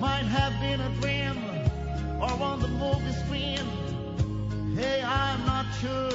[0.00, 1.36] might have been a dream
[2.20, 3.60] or on the movie screen.
[4.74, 6.10] Hey, I'm not sure.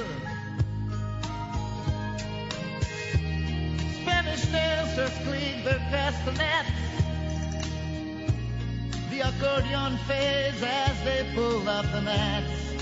[4.01, 6.69] Spanish dancers click their castanets.
[9.11, 12.74] The accordion fades as they pull up the mats.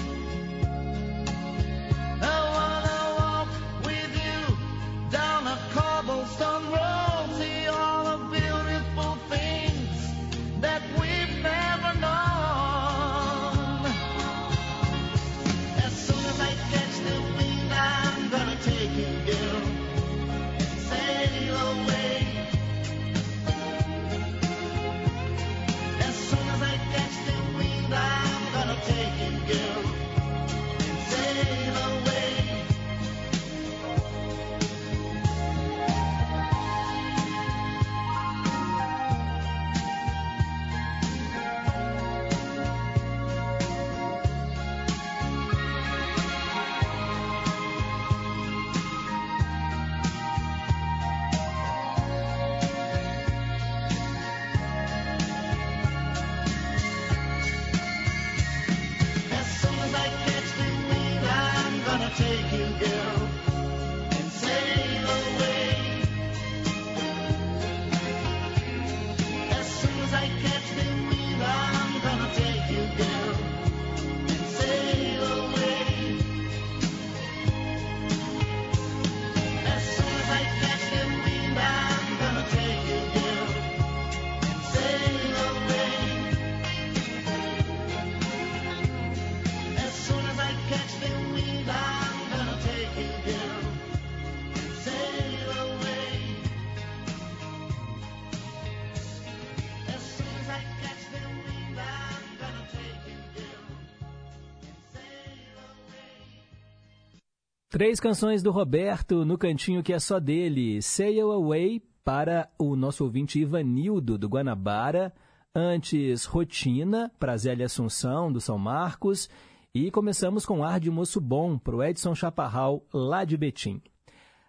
[107.84, 110.82] Três canções do Roberto no cantinho que é só dele.
[110.82, 115.14] Sail Away para o nosso ouvinte Ivanildo, do Guanabara.
[115.54, 119.30] Antes, Rotina, para Zélia Assunção, do São Marcos.
[119.76, 123.82] E começamos com Ar de Moço Bom, para o Edson Chaparral, lá de Betim.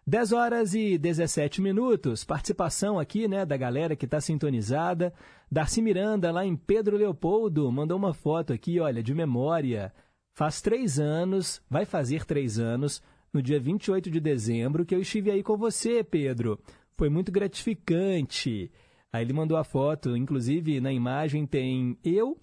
[0.06, 2.22] 10 horas e 17 minutos.
[2.22, 5.12] Participação aqui, né, da galera que está sintonizada.
[5.50, 9.92] Darcy Miranda, lá em Pedro Leopoldo, mandou uma foto aqui, olha, de memória.
[10.36, 13.02] Faz três anos, vai fazer três anos,
[13.34, 16.56] no dia 28 de dezembro, que eu estive aí com você, Pedro.
[16.96, 18.70] Foi muito gratificante.
[19.12, 22.38] Aí ele mandou a foto, inclusive na imagem tem eu,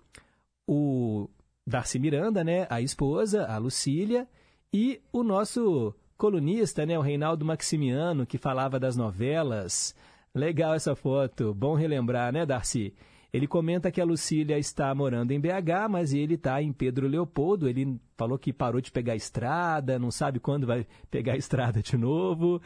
[0.67, 1.29] o
[1.65, 4.27] Darcy Miranda, né, a esposa, a Lucília,
[4.73, 9.95] e o nosso colunista, né, o Reinaldo Maximiano, que falava das novelas.
[10.35, 12.93] Legal essa foto, bom relembrar, né, Darcy?
[13.33, 17.69] Ele comenta que a Lucília está morando em BH, mas ele está em Pedro Leopoldo.
[17.69, 21.81] Ele falou que parou de pegar a estrada, não sabe quando vai pegar a estrada
[21.81, 22.61] de novo.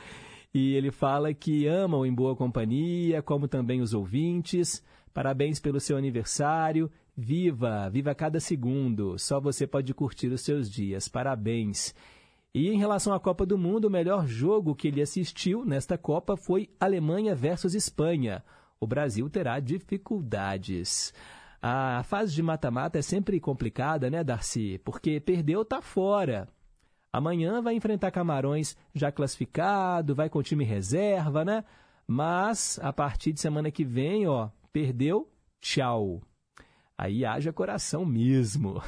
[0.52, 4.84] E ele fala que ama o Em Boa Companhia, como também os ouvintes.
[5.14, 6.90] Parabéns pelo seu aniversário.
[7.16, 9.20] Viva, viva cada segundo.
[9.20, 11.08] Só você pode curtir os seus dias.
[11.08, 11.94] Parabéns.
[12.54, 16.36] E em relação à Copa do Mundo, o melhor jogo que ele assistiu nesta Copa
[16.36, 18.44] foi Alemanha versus Espanha.
[18.80, 21.14] O Brasil terá dificuldades.
[21.62, 24.80] A fase de mata-mata é sempre complicada, né, Darcy?
[24.84, 26.48] Porque perdeu, tá fora.
[27.12, 31.64] Amanhã vai enfrentar Camarões já classificado, vai com time reserva, né?
[32.08, 36.22] Mas a partir de semana que vem, ó, perdeu, tchau.
[36.98, 38.82] Aí haja coração mesmo.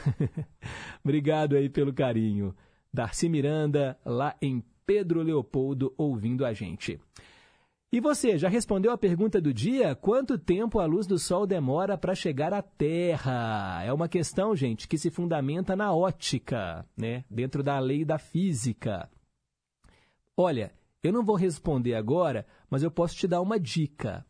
[1.03, 2.55] Obrigado aí pelo carinho.
[2.93, 6.99] Darcy Miranda, lá em Pedro Leopoldo, ouvindo a gente.
[7.89, 9.95] E você, já respondeu a pergunta do dia?
[9.95, 13.81] Quanto tempo a luz do Sol demora para chegar à Terra?
[13.81, 17.23] É uma questão, gente, que se fundamenta na ótica, né?
[17.29, 19.09] dentro da lei da física.
[20.35, 24.25] Olha, eu não vou responder agora, mas eu posso te dar uma dica.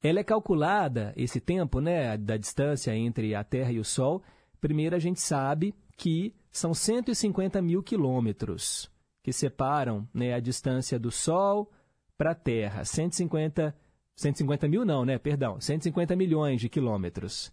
[0.00, 4.22] Ela é calculada, esse tempo né, da distância entre a Terra e o Sol.
[4.60, 8.88] Primeiro, a gente sabe que são 150 mil quilômetros
[9.24, 11.68] que separam né, a distância do Sol
[12.16, 12.84] para a Terra.
[12.84, 13.74] 150,
[14.14, 15.18] 150 mil não, né?
[15.18, 17.52] Perdão, 150 milhões de quilômetros.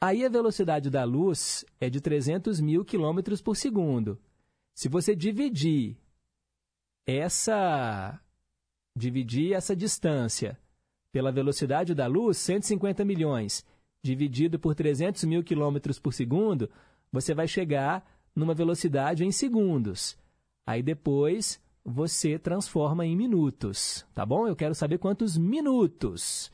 [0.00, 4.18] Aí a velocidade da luz é de 300 mil quilômetros por segundo.
[4.74, 5.96] Se você dividir
[7.06, 8.20] essa
[8.96, 10.58] dividir essa distância
[11.12, 13.64] pela velocidade da luz, 150 milhões,
[14.02, 16.68] dividido por 300 mil quilômetros por segundo,
[17.10, 18.04] você vai chegar
[18.34, 20.18] numa velocidade em segundos.
[20.66, 24.46] Aí depois você transforma em minutos, tá bom?
[24.46, 26.50] Eu quero saber quantos minutos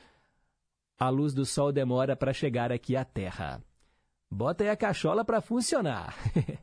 [0.99, 3.63] a luz do sol demora para chegar aqui à Terra.
[4.31, 6.17] Bota aí a cachola para funcionar.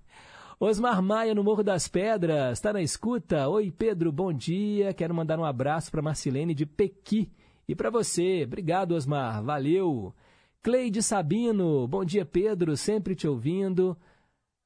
[0.59, 3.47] Osmar Maia, no Morro das Pedras, está na escuta.
[3.47, 4.93] Oi, Pedro, bom dia.
[4.93, 7.31] Quero mandar um abraço para Marcilene de Pequi.
[7.67, 10.13] E para você, obrigado, Osmar, valeu.
[10.61, 13.97] Cleide Sabino, bom dia, Pedro, sempre te ouvindo.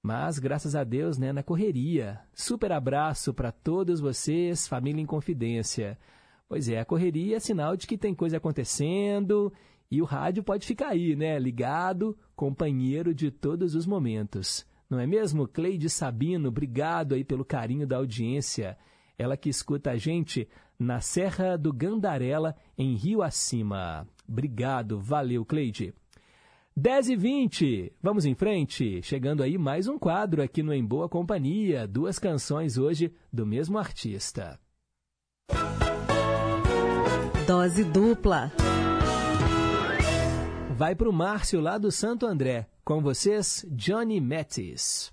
[0.01, 2.19] Mas, graças a Deus, né, na correria.
[2.33, 5.97] Super abraço para todos vocês, família em confidência.
[6.47, 9.53] Pois é, a correria é sinal de que tem coisa acontecendo
[9.91, 14.65] e o rádio pode ficar aí, né, ligado, companheiro de todos os momentos.
[14.89, 15.47] Não é mesmo?
[15.47, 18.77] Cleide Sabino, obrigado aí pelo carinho da audiência.
[19.17, 20.47] Ela que escuta a gente
[20.79, 24.07] na Serra do Gandarela, em Rio Acima.
[24.27, 25.93] Obrigado, valeu, Cleide.
[26.81, 29.01] 10 e 20, vamos em frente.
[29.03, 31.85] Chegando aí mais um quadro aqui no Em Boa Companhia.
[31.85, 34.57] Duas canções hoje do mesmo artista.
[37.45, 38.49] Dose dupla.
[40.77, 42.69] Vai para o Márcio lá do Santo André.
[42.85, 45.11] Com vocês, Johnny Mattis.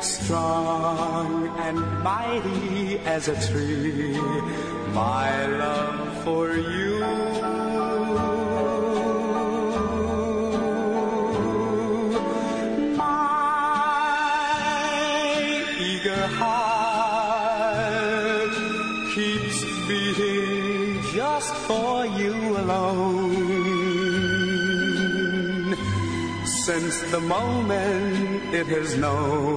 [0.00, 4.20] Strong and mighty as a tree.
[4.92, 6.91] My love for you.
[28.54, 29.51] It has known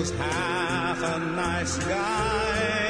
[0.00, 2.89] was half a nice guy,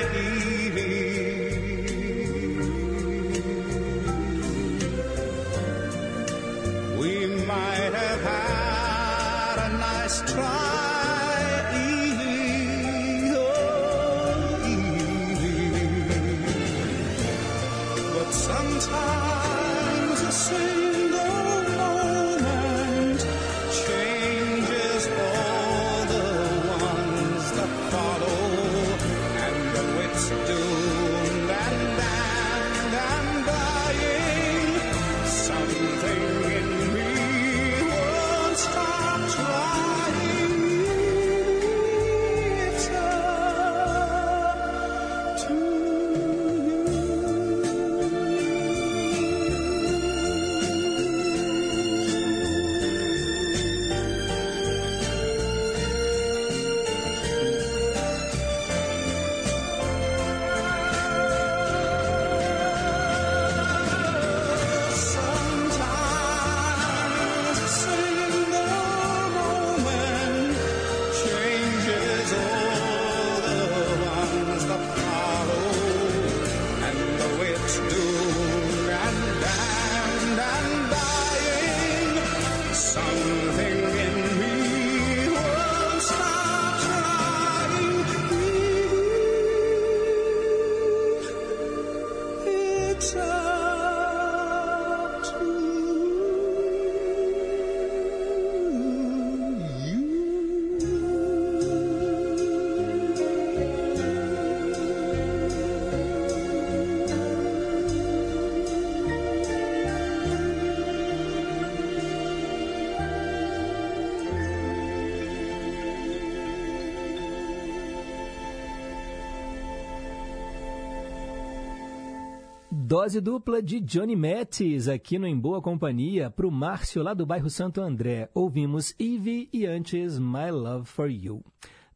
[123.01, 127.25] Dose dupla de Johnny Mattis aqui no Em Boa Companhia para o Márcio lá do
[127.25, 128.29] bairro Santo André.
[128.35, 131.43] Ouvimos Eve e antes My Love for You.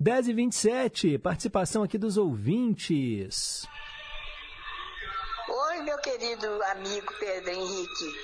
[0.01, 3.69] 10 e 27 participação aqui dos ouvintes.
[5.47, 8.15] Oi, meu querido amigo Pedro Henrique.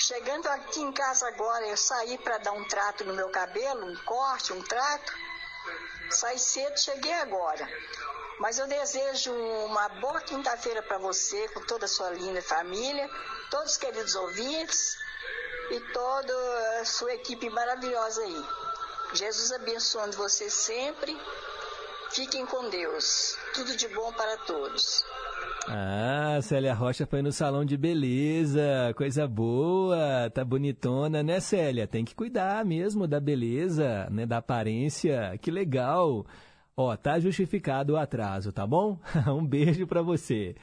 [0.00, 3.94] Chegando aqui em casa agora, eu saí para dar um trato no meu cabelo, um
[4.04, 5.12] corte, um trato.
[6.10, 7.64] Saí cedo, cheguei agora.
[8.38, 13.08] Mas eu desejo uma boa quinta-feira para você, com toda a sua linda família,
[13.50, 14.96] todos os queridos ouvintes
[15.70, 18.44] e toda a sua equipe maravilhosa aí.
[19.14, 21.16] Jesus abençoando você sempre.
[22.10, 23.36] Fiquem com Deus.
[23.54, 25.04] Tudo de bom para todos.
[25.68, 31.88] Ah, Célia Rocha foi no salão de beleza, coisa boa, tá bonitona, né, Célia?
[31.88, 36.24] Tem que cuidar mesmo da beleza, né, da aparência, que legal.
[36.78, 38.98] Ó, tá justificado o atraso, tá bom?
[39.34, 40.54] um beijo para você.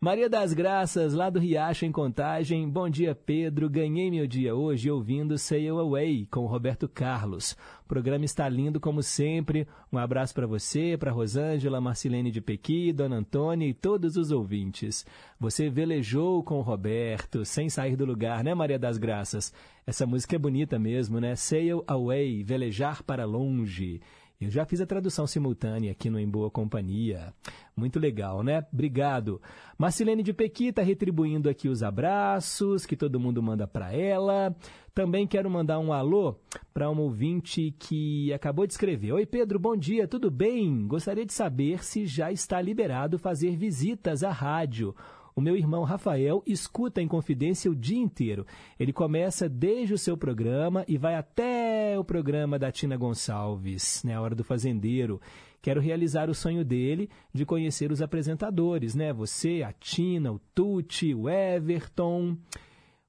[0.00, 2.66] Maria das Graças, lá do Riacho, em Contagem.
[2.66, 3.68] Bom dia, Pedro.
[3.68, 7.52] Ganhei meu dia hoje ouvindo Sail Away com Roberto Carlos.
[7.84, 9.68] O programa está lindo como sempre.
[9.92, 15.04] Um abraço para você, para Rosângela, Marcilene de Pequi, Dona Antônia e todos os ouvintes.
[15.38, 19.52] Você velejou com o Roberto, sem sair do lugar, né, Maria das Graças?
[19.86, 21.36] Essa música é bonita mesmo, né?
[21.36, 24.00] Sail Away, velejar para longe.
[24.40, 27.34] Eu já fiz a tradução simultânea aqui no Em Boa Companhia.
[27.76, 28.64] Muito legal, né?
[28.72, 29.42] Obrigado.
[29.76, 34.54] Marcilene de Pequi está retribuindo aqui os abraços que todo mundo manda para ela.
[34.94, 36.36] Também quero mandar um alô
[36.72, 39.10] para um ouvinte que acabou de escrever.
[39.10, 40.86] Oi, Pedro, bom dia, tudo bem?
[40.86, 44.94] Gostaria de saber se já está liberado fazer visitas à rádio.
[45.38, 48.44] O meu irmão Rafael escuta em confidência o dia inteiro.
[48.76, 54.16] Ele começa desde o seu programa e vai até o programa da Tina Gonçalves, né,
[54.16, 55.20] a hora do fazendeiro.
[55.62, 59.12] Quero realizar o sonho dele de conhecer os apresentadores, né?
[59.12, 62.36] Você, a Tina, o Tuti, o Everton.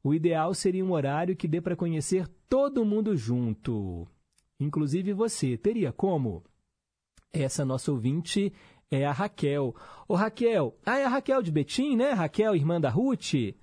[0.03, 4.07] O ideal seria um horário que dê para conhecer todo mundo junto.
[4.59, 5.57] Inclusive você.
[5.57, 6.43] Teria como?
[7.33, 8.53] Essa nossa ouvinte
[8.91, 9.75] é a Raquel.
[10.07, 12.11] Ô Raquel, ah, é a Raquel de Betim, né?
[12.11, 13.55] Raquel, irmã da Ruth.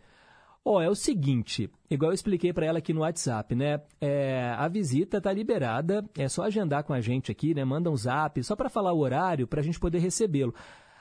[0.65, 3.81] Ó, oh, é o seguinte, igual eu expliquei para ela aqui no WhatsApp, né?
[4.01, 7.65] É, a visita tá liberada, é só agendar com a gente aqui, né?
[7.65, 10.53] Manda um zap, só para falar o horário, para a gente poder recebê-lo.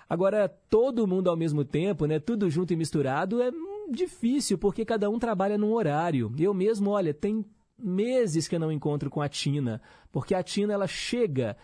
[0.08, 2.20] Agora, todo mundo ao mesmo tempo, né?
[2.20, 3.52] Tudo junto e misturado é
[3.90, 6.32] difícil, porque cada um trabalha num horário.
[6.38, 7.44] Eu mesmo, olha, tem
[7.78, 9.82] meses que eu não encontro com a Tina,
[10.12, 11.58] porque a Tina, ela chega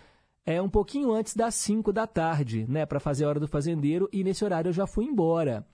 [0.45, 4.09] é um pouquinho antes das 5 da tarde, né, para fazer a hora do fazendeiro,
[4.11, 5.65] e nesse horário eu já fui embora.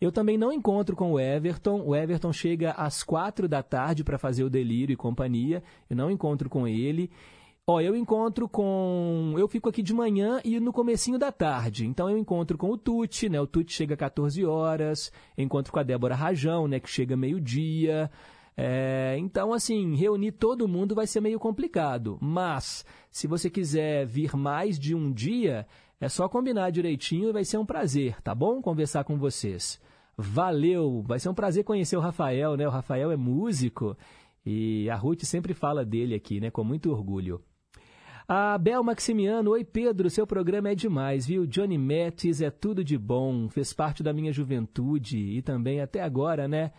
[0.00, 1.80] Eu também não encontro com o Everton.
[1.86, 5.62] O Everton chega às quatro da tarde para fazer o delírio e companhia.
[5.88, 7.08] Eu não encontro com ele.
[7.64, 9.32] Ó, eu encontro com.
[9.38, 11.86] Eu fico aqui de manhã e no comecinho da tarde.
[11.86, 13.40] Então eu encontro com o Tuti, né?
[13.40, 15.12] O Tuti chega às 14 horas.
[15.38, 16.80] Encontro com a Débora Rajão, né?
[16.80, 18.10] Que chega meio-dia.
[18.56, 22.18] É, então, assim, reunir todo mundo vai ser meio complicado.
[22.20, 25.66] Mas, se você quiser vir mais de um dia,
[26.00, 28.60] é só combinar direitinho e vai ser um prazer, tá bom?
[28.60, 29.80] Conversar com vocês.
[30.16, 31.02] Valeu!
[31.06, 32.66] Vai ser um prazer conhecer o Rafael, né?
[32.66, 33.96] O Rafael é músico
[34.44, 36.50] e a Ruth sempre fala dele aqui, né?
[36.50, 37.40] Com muito orgulho.
[38.28, 41.46] A Bel Maximiano, oi Pedro, seu programa é demais, viu?
[41.46, 46.46] Johnny Mattis é tudo de bom, fez parte da minha juventude e também até agora,
[46.46, 46.72] né?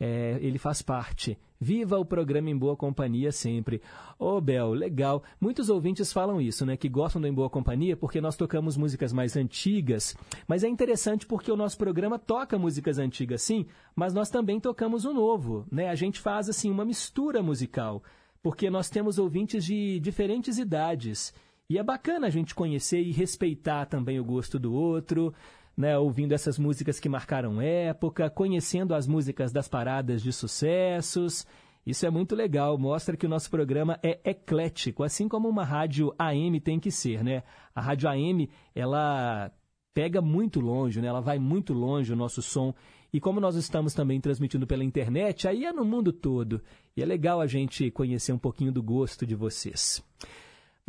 [0.00, 1.36] É, ele faz parte.
[1.60, 3.82] Viva o programa Em Boa Companhia sempre.
[4.18, 5.22] Ô, oh, Bel, legal.
[5.38, 6.74] Muitos ouvintes falam isso, né?
[6.74, 10.16] Que gostam do Em Boa Companhia porque nós tocamos músicas mais antigas.
[10.48, 15.04] Mas é interessante porque o nosso programa toca músicas antigas, sim, mas nós também tocamos
[15.04, 15.90] o novo, né?
[15.90, 18.02] A gente faz, assim, uma mistura musical.
[18.42, 21.34] Porque nós temos ouvintes de diferentes idades.
[21.68, 25.34] E é bacana a gente conhecer e respeitar também o gosto do outro
[25.80, 31.46] né, ouvindo essas músicas que marcaram época, conhecendo as músicas das paradas de sucessos.
[31.86, 36.14] Isso é muito legal, mostra que o nosso programa é eclético, assim como uma rádio
[36.18, 37.42] AM tem que ser, né?
[37.74, 39.50] A rádio AM, ela
[39.94, 41.08] pega muito longe, né?
[41.08, 42.74] Ela vai muito longe o nosso som.
[43.12, 46.62] E como nós estamos também transmitindo pela internet, aí é no mundo todo.
[46.96, 50.04] E é legal a gente conhecer um pouquinho do gosto de vocês.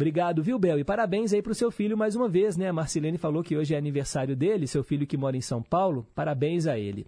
[0.01, 0.79] Obrigado, viu, Bel?
[0.79, 2.67] E parabéns aí para o seu filho mais uma vez, né?
[2.67, 6.07] A Marcelene falou que hoje é aniversário dele, seu filho que mora em São Paulo.
[6.15, 7.05] Parabéns a ele.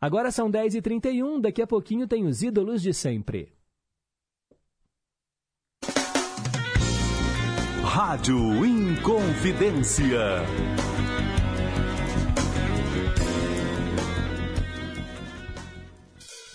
[0.00, 3.52] Agora são 10h31, daqui a pouquinho tem os ídolos de sempre.
[7.82, 10.20] Rádio Inconfidência.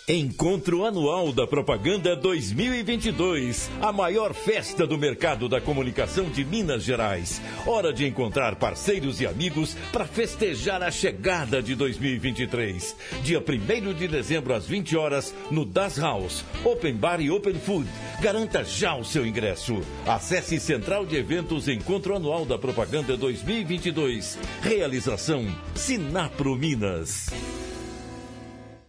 [0.08, 3.72] Encontro Anual da Propaganda 2022.
[3.82, 7.42] A maior festa do mercado da comunicação de Minas Gerais.
[7.66, 12.96] Hora de encontrar parceiros e amigos para festejar a chegada de 2023.
[13.24, 16.46] Dia 1 de dezembro às 20 horas no Das House.
[16.64, 17.90] Open Bar e Open Food.
[18.22, 19.82] Garanta já o seu ingresso.
[20.06, 24.38] Acesse Central de Eventos Encontro Anual da Propaganda 2022.
[24.62, 27.55] Realização Sinapro Minas.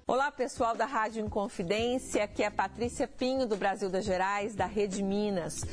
[0.09, 5.03] Olá, pessoal da Rádio Inconfidência, aqui é Patrícia Pinho, do Brasil das Gerais, da Rede
[5.03, 5.65] Minas.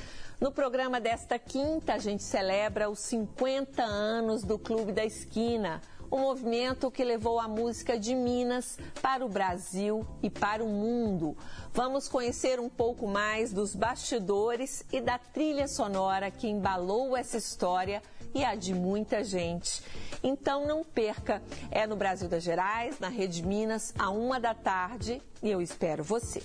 [0.42, 6.18] No programa desta quinta, a gente celebra os 50 anos do Clube da Esquina, um
[6.18, 11.38] movimento que levou a música de Minas para o Brasil e para o mundo.
[11.72, 18.02] Vamos conhecer um pouco mais dos bastidores e da trilha sonora que embalou essa história
[18.34, 19.82] e a de muita gente.
[20.24, 25.22] Então não perca, é no Brasil das Gerais, na Rede Minas, a uma da tarde,
[25.42, 26.42] e eu espero você.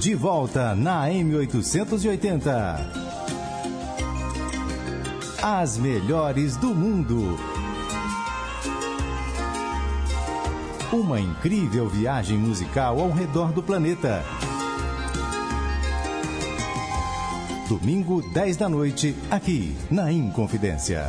[0.00, 3.00] De volta na M880.
[5.42, 7.38] As melhores do mundo.
[10.92, 14.24] Uma incrível viagem musical ao redor do planeta.
[17.68, 21.04] Domingo, 10 da noite, aqui na Inconfidência.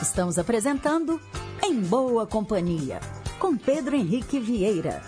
[0.00, 1.20] Estamos apresentando
[1.60, 3.00] Em Boa Companhia,
[3.40, 5.02] com Pedro Henrique Vieira.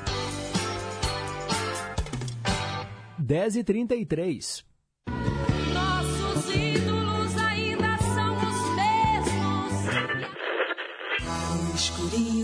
[3.16, 4.75] 10 e 33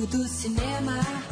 [0.07, 1.32] do cinema.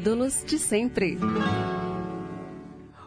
[0.00, 1.18] Ídolos de sempre.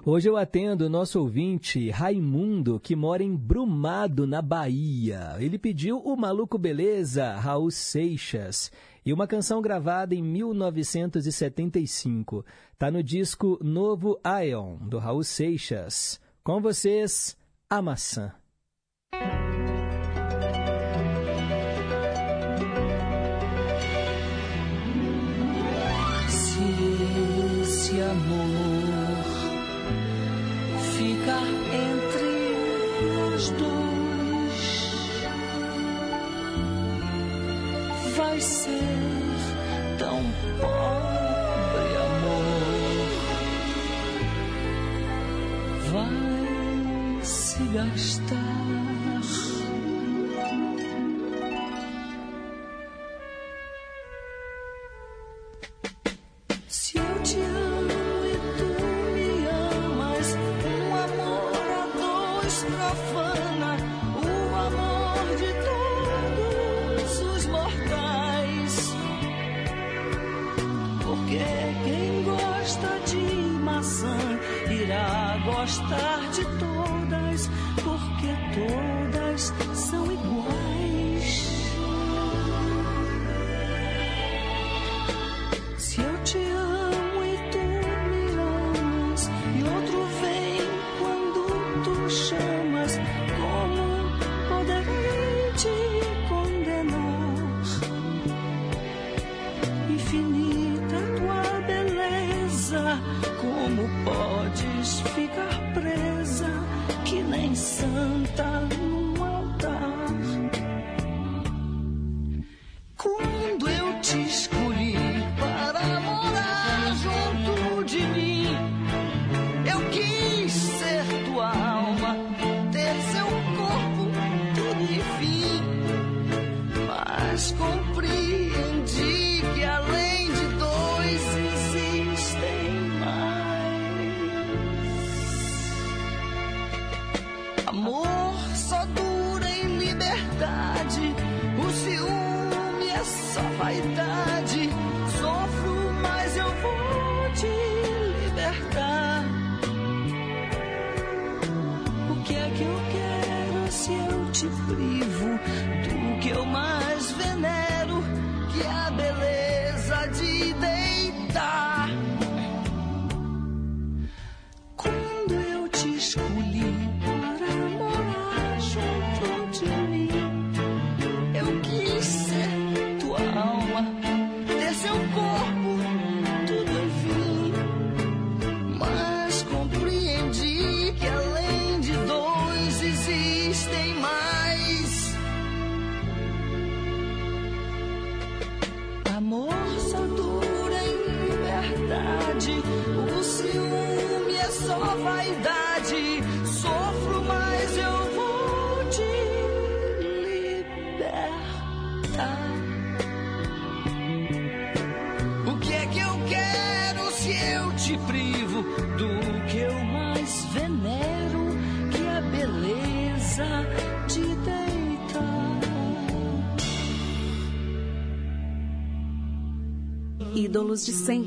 [0.06, 5.36] Hoje eu atendo o nosso ouvinte Raimundo, que mora em Brumado, na Bahia.
[5.40, 8.72] Ele pediu o Maluco Beleza, Raul Seixas,
[9.04, 12.46] e uma canção gravada em 1975.
[12.78, 16.22] Tá no disco Novo Ion, do Raul Seixas.
[16.44, 17.36] Com vocês,
[17.68, 18.36] A Maçã.
[75.64, 77.50] Gostar de todas,
[77.86, 80.93] porque todas são iguais.
[108.36, 108.73] Santa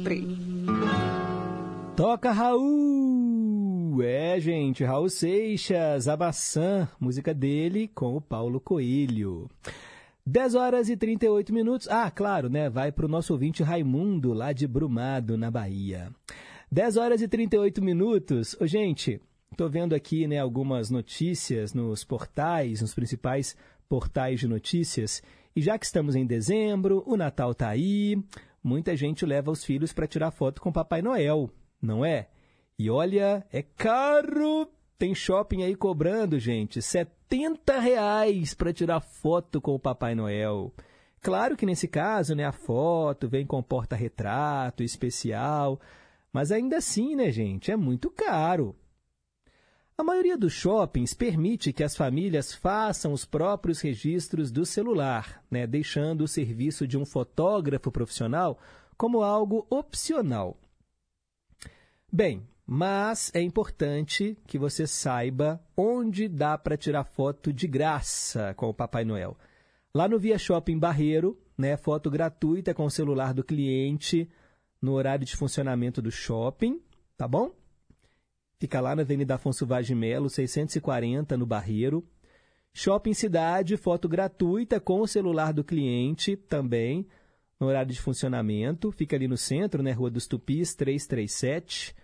[0.07, 0.39] sempre.
[1.97, 4.03] Toca Raul!
[4.03, 9.51] É, gente, Raul Seixas, Abassan, música dele com o Paulo Coelho.
[10.25, 11.89] 10 horas e 38 minutos.
[11.89, 12.69] Ah, claro, né?
[12.69, 16.11] Vai para o nosso ouvinte Raimundo, lá de Brumado, na Bahia.
[16.71, 18.57] 10 horas e 38 minutos.
[18.61, 19.21] Ô, gente,
[19.51, 23.57] estou vendo aqui né, algumas notícias nos portais, nos principais
[23.89, 25.23] portais de notícias.
[25.55, 28.19] E já que estamos em dezembro, o Natal tá aí,
[28.67, 31.49] muita gente leva os filhos para tirar foto com Papai Noel,
[31.81, 32.29] não é?
[32.77, 34.69] E olha, é caro!
[34.99, 40.75] Tem shopping aí cobrando, gente, 70 reais para tirar foto com o Papai Noel.
[41.21, 45.81] Claro que nesse caso, né, a foto vem com porta-retrato especial,
[46.33, 48.75] mas ainda assim, né, gente, é muito caro.
[49.99, 55.67] A maioria dos shoppings permite que as famílias façam os próprios registros do celular, né,
[55.67, 58.59] deixando o serviço de um fotógrafo profissional
[58.95, 60.61] como algo opcional.
[62.13, 68.69] Bem, mas é importante que você saiba onde dá para tirar foto de graça com
[68.69, 69.35] o Papai Noel.
[69.95, 74.29] Lá no Via Shopping Barreiro, né, foto gratuita com o celular do cliente
[74.81, 76.83] no horário de funcionamento do shopping,
[77.17, 77.51] tá bom?
[78.59, 82.03] Fica lá na Avenida Afonso Vaz de Melo, 640, no Barreiro.
[82.73, 87.07] Shopping Cidade, foto gratuita com o celular do cliente também,
[87.61, 88.91] no horário de funcionamento.
[88.93, 91.95] Fica ali no centro, né, Rua dos Tupis, 337.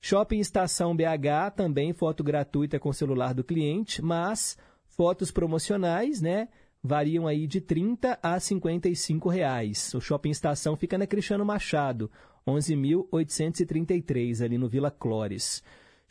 [0.00, 4.56] Shopping Estação BH, também foto gratuita com o celular do cliente, mas
[4.86, 6.48] fotos promocionais, né,
[6.82, 9.94] variam aí de 30 a 55 reais.
[9.94, 12.10] O Shopping Estação fica na Cristiano Machado,
[12.46, 15.62] 11.833, ali no Vila Clores.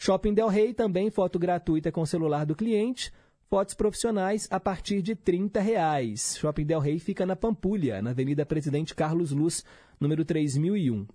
[0.01, 3.11] Shopping Del Rey, também foto gratuita com celular do cliente,
[3.49, 6.37] fotos profissionais a partir de 30 reais.
[6.37, 9.65] Shopping Del Rey fica na Pampulha, na Avenida Presidente Carlos Luz,
[9.99, 11.05] número 3001.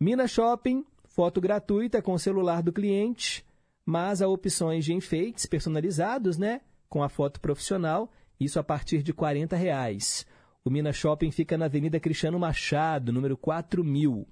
[0.00, 3.44] Mina Shopping, foto gratuita com celular do cliente,
[3.84, 6.62] mas há opções de enfeites personalizados, né?
[6.88, 8.10] Com a foto profissional,
[8.40, 10.26] isso a partir de 40 reais.
[10.64, 14.26] O Mina Shopping fica na Avenida Cristiano Machado, número 4000.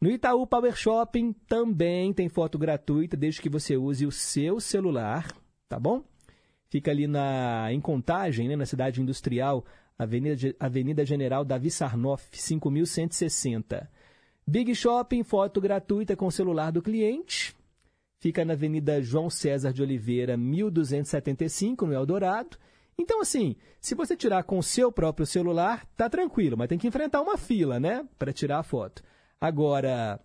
[0.00, 5.30] No Itaú Power Shopping também tem foto gratuita, desde que você use o seu celular,
[5.68, 6.02] tá bom?
[6.70, 9.62] Fica ali na, em Contagem, né, na cidade industrial,
[9.98, 13.90] Avenida, Avenida General Davi Sarnoff, 5160.
[14.46, 17.54] Big Shopping, foto gratuita com o celular do cliente.
[18.20, 22.56] Fica na Avenida João César de Oliveira, 1275, no Eldorado.
[22.98, 26.88] Então, assim, se você tirar com o seu próprio celular, tá tranquilo, mas tem que
[26.88, 29.02] enfrentar uma fila, né, para tirar a foto.
[29.40, 30.20] Agora,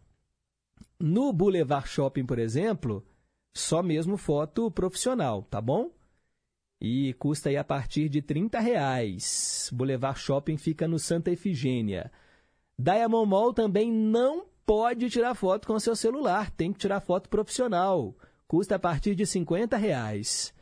[0.99, 3.05] no Boulevard Shopping, por exemplo,
[3.53, 5.89] só mesmo foto profissional, tá bom?
[6.81, 9.69] E custa aí a partir de 30 reais.
[9.71, 12.11] Boulevard Shopping fica no Santa Efigênia.
[12.77, 18.13] Diamond Mall também não pode tirar foto com seu celular, tem que tirar foto profissional.
[18.45, 20.53] Custa a partir de 50 reais.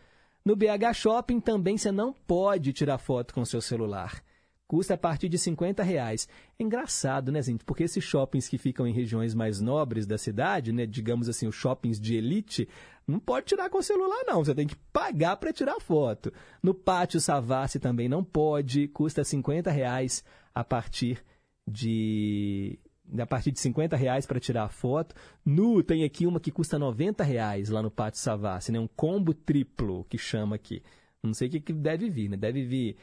[0.45, 4.23] No BH Shopping também você não pode tirar foto com seu celular
[4.67, 6.27] custa a partir de 50 reais.
[6.57, 7.63] É engraçado, né, gente?
[7.63, 11.55] Porque esses shoppings que ficam em regiões mais nobres da cidade, né, digamos assim, os
[11.55, 12.67] shoppings de elite,
[13.07, 14.43] não pode tirar com o celular, não.
[14.43, 16.31] Você tem que pagar para tirar foto.
[16.61, 20.23] No Pátio Savassi também não pode, custa 50 reais
[20.53, 21.23] a partir
[21.67, 22.79] de
[23.19, 25.13] a partir de 50 reais para tirar a foto.
[25.45, 28.79] Nu, tem aqui uma que custa 90 reais lá no Pátio Savassi, né?
[28.79, 30.81] Um combo triplo que chama aqui.
[31.21, 32.37] Não sei o que, que deve vir, né?
[32.37, 32.97] Deve vir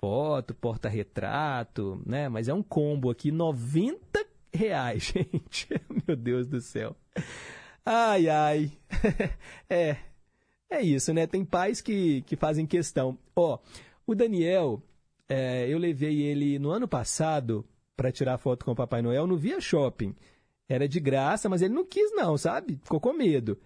[0.00, 2.28] foto, porta-retrato, né?
[2.28, 5.68] Mas é um combo aqui, 90 reais, gente.
[6.06, 6.96] Meu Deus do céu.
[7.84, 8.72] Ai, ai.
[9.68, 9.96] é,
[10.70, 11.26] é isso, né?
[11.26, 13.18] Tem pais que, que fazem questão.
[13.36, 13.58] Ó,
[14.06, 14.82] o Daniel,
[15.28, 17.64] é, eu levei ele no ano passado
[17.96, 20.14] para tirar foto com o Papai Noel no Via Shopping.
[20.68, 22.78] Era de graça, mas ele não quis não, sabe?
[22.82, 23.58] Ficou com medo.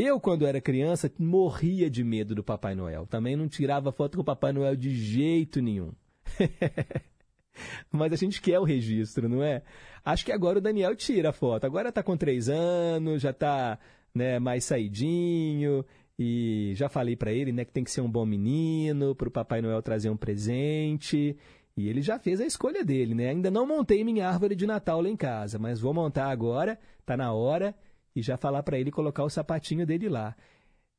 [0.00, 3.04] Eu, quando era criança, morria de medo do Papai Noel.
[3.04, 5.90] Também não tirava foto com o Papai Noel de jeito nenhum.
[7.90, 9.60] Mas a gente quer o registro, não é?
[10.04, 11.64] Acho que agora o Daniel tira a foto.
[11.64, 13.76] Agora está com três anos, já está
[14.14, 15.84] né, mais saidinho.
[16.16, 19.32] E já falei para ele né, que tem que ser um bom menino, para o
[19.32, 21.36] Papai Noel trazer um presente.
[21.76, 23.30] E ele já fez a escolha dele, né?
[23.30, 27.16] Ainda não montei minha árvore de Natal lá em casa, mas vou montar agora, tá
[27.16, 27.74] na hora
[28.18, 30.34] e já falar para ele colocar o sapatinho dele lá.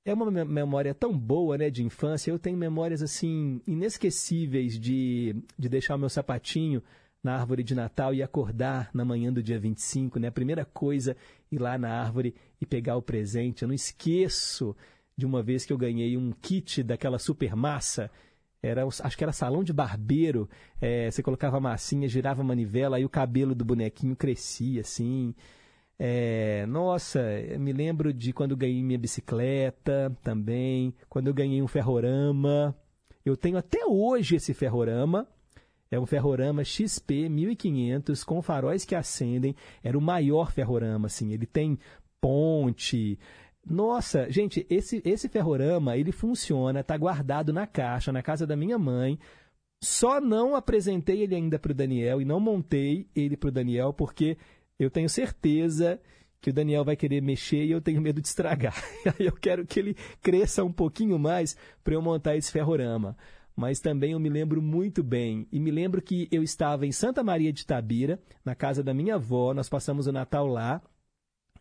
[0.06, 2.32] É uma memória tão boa, né, de infância.
[2.32, 6.82] Eu tenho memórias assim inesquecíveis de, de deixar o meu sapatinho
[7.24, 10.30] na árvore de Natal e acordar na manhã do dia 25, né?
[10.30, 11.18] A primeira coisa,
[11.52, 13.62] ir lá na árvore e pegar o presente.
[13.62, 14.76] Eu não esqueço
[15.18, 18.10] de uma vez que eu ganhei um kit daquela super massa.
[18.64, 20.50] Era, acho que era salão de barbeiro.
[20.80, 25.36] É, você colocava a massinha, girava a manivela, aí o cabelo do bonequinho crescia assim.
[26.02, 27.22] É, nossa,
[27.60, 32.74] me lembro de quando ganhei minha bicicleta também, quando eu ganhei um ferrorama.
[33.26, 35.28] Eu tenho até hoje esse ferrorama.
[35.92, 39.56] É um ferrorama XP 1500 com faróis que acendem.
[39.84, 41.34] Era o maior ferrorama, assim.
[41.34, 41.78] Ele tem
[42.22, 43.20] ponte.
[43.66, 48.78] Nossa, gente, esse, esse ferrorama, ele funciona, está guardado na caixa, na casa da minha
[48.78, 49.20] mãe.
[49.84, 53.94] Só não apresentei ele ainda para o Daniel e não montei ele para o Daniel
[53.94, 54.38] porque
[54.80, 56.00] eu tenho certeza
[56.42, 58.82] que o Daniel vai querer mexer e eu tenho medo de estragar.
[59.20, 63.18] Eu quero que ele cresça um pouquinho mais para eu montar esse ferrorama.
[63.56, 67.22] Mas também eu me lembro muito bem, e me lembro que eu estava em Santa
[67.22, 70.82] Maria de Tabira, na casa da minha avó, nós passamos o Natal lá.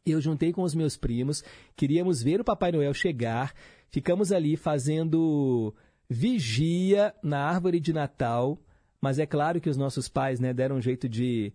[0.07, 1.43] Eu juntei com os meus primos,
[1.75, 3.53] queríamos ver o Papai Noel chegar,
[3.91, 5.75] ficamos ali fazendo
[6.09, 8.63] vigia na árvore de Natal,
[9.01, 11.53] mas é claro que os nossos pais né, deram um jeito de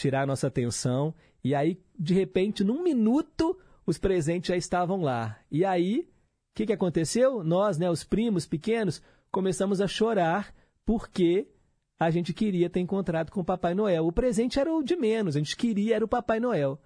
[0.00, 1.14] tirar nossa atenção.
[1.44, 5.38] E aí, de repente, num minuto, os presentes já estavam lá.
[5.50, 6.06] E aí, o
[6.56, 7.44] que, que aconteceu?
[7.44, 10.54] Nós, né, os primos pequenos, começamos a chorar
[10.84, 11.46] porque
[11.98, 14.06] a gente queria ter encontrado com o Papai Noel.
[14.06, 16.80] O presente era o de menos, a gente queria era o Papai Noel.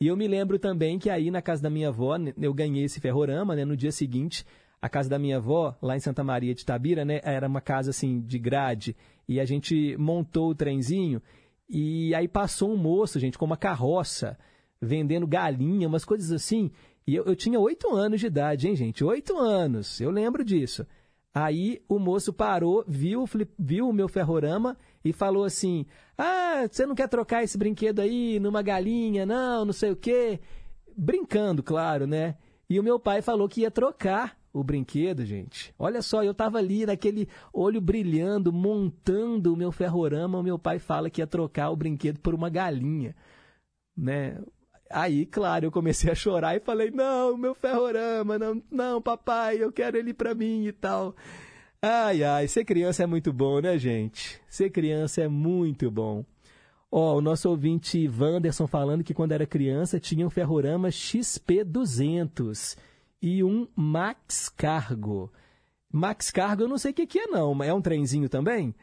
[0.00, 3.00] E eu me lembro também que aí na casa da minha avó, eu ganhei esse
[3.00, 4.44] ferrorama, né, no dia seguinte,
[4.80, 7.90] a casa da minha avó, lá em Santa Maria de Tabira, né, era uma casa
[7.90, 8.96] assim de grade,
[9.28, 11.20] e a gente montou o trenzinho
[11.68, 14.38] e aí passou um moço, gente, com uma carroça,
[14.80, 16.70] vendendo galinha, umas coisas assim.
[17.06, 19.04] E eu, eu tinha oito anos de idade, hein, gente?
[19.04, 20.86] Oito anos, eu lembro disso.
[21.34, 23.24] Aí o moço parou, viu,
[23.58, 25.84] viu o meu ferrorama e falou assim:
[26.16, 30.40] Ah, você não quer trocar esse brinquedo aí numa galinha, não, não sei o quê.
[30.96, 32.36] Brincando, claro, né?
[32.70, 35.74] E o meu pai falou que ia trocar o brinquedo, gente.
[35.78, 40.78] Olha só, eu estava ali naquele olho brilhando, montando o meu ferrorama, o meu pai
[40.78, 43.14] fala que ia trocar o brinquedo por uma galinha,
[43.96, 44.38] né?
[44.90, 49.70] Aí, claro, eu comecei a chorar e falei: "Não, meu ferrorama, não, não, papai, eu
[49.70, 51.14] quero ele para mim e tal".
[51.82, 54.40] Ai, ai, ser criança é muito bom, né, gente?
[54.48, 56.24] Ser criança é muito bom.
[56.90, 62.76] Ó, oh, o nosso ouvinte Wanderson falando que quando era criança tinha um ferrorama XP200
[63.20, 65.32] e um Max Cargo.
[65.92, 68.74] Max Cargo eu não sei o que, que é não, mas é um trenzinho também?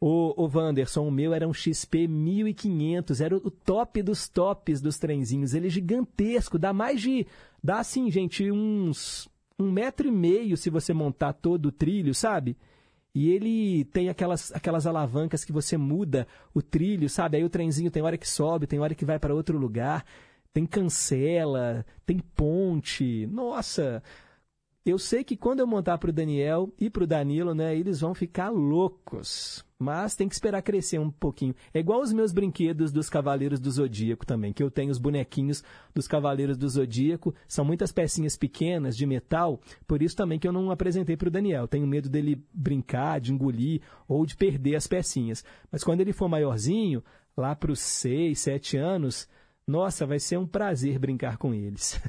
[0.00, 4.98] O, o Wanderson, o meu era um XP 1500, era o top dos tops dos
[4.98, 5.52] trenzinhos.
[5.52, 7.26] Ele é gigantesco, dá mais de.
[7.62, 9.28] dá assim, gente, uns.
[9.58, 12.56] um metro e meio se você montar todo o trilho, sabe?
[13.14, 17.36] E ele tem aquelas, aquelas alavancas que você muda o trilho, sabe?
[17.36, 20.06] Aí o trenzinho tem hora que sobe, tem hora que vai para outro lugar
[20.52, 23.26] tem cancela, tem ponte.
[23.26, 24.02] Nossa,
[24.84, 28.00] eu sei que quando eu montar para o Daniel e para o Danilo, né, eles
[28.00, 29.64] vão ficar loucos.
[29.78, 31.54] Mas tem que esperar crescer um pouquinho.
[31.72, 35.62] É igual os meus brinquedos dos Cavaleiros do Zodíaco também, que eu tenho os bonequinhos
[35.94, 37.34] dos Cavaleiros do Zodíaco.
[37.46, 41.32] São muitas pecinhas pequenas de metal, por isso também que eu não apresentei para o
[41.32, 41.68] Daniel.
[41.68, 45.44] Tenho medo dele brincar, de engolir ou de perder as pecinhas.
[45.70, 47.02] Mas quando ele for maiorzinho,
[47.36, 49.28] lá para os 6, 7 anos,
[49.70, 52.00] nossa, vai ser um prazer brincar com eles.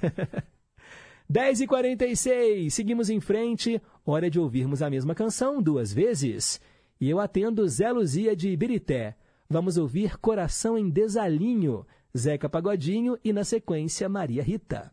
[1.31, 3.81] 10h46, seguimos em frente.
[4.05, 6.59] Hora de ouvirmos a mesma canção duas vezes.
[6.99, 9.15] E eu atendo Zé Luzia de Ibirité.
[9.47, 11.85] Vamos ouvir Coração em Desalinho,
[12.17, 14.91] Zeca Pagodinho e, na sequência, Maria Rita.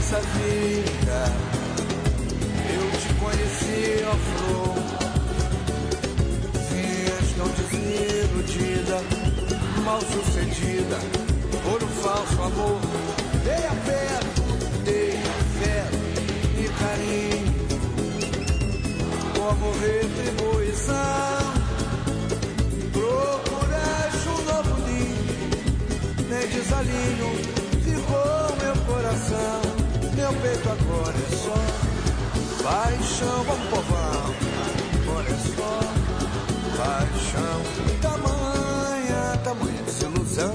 [0.00, 1.20] Dessa vida
[2.72, 4.74] eu te conheci, ó flor.
[6.70, 8.98] Vinhas tão desiludida,
[9.84, 10.98] mal sucedida
[11.62, 12.80] por um falso amor.
[13.44, 14.42] Dei afeto,
[14.84, 15.98] dei afeto
[16.58, 17.54] e carinho,
[19.36, 21.40] como retribuição.
[22.92, 25.20] Procuraste um novo ninho,
[26.30, 27.60] nem desalinho
[29.10, 29.69] coração,
[30.30, 31.54] meu peito agora é só
[32.62, 34.34] paixão, vamos povão,
[35.02, 35.80] agora é só
[36.76, 37.60] paixão,
[38.00, 40.54] tamanha, tamanha desilusão,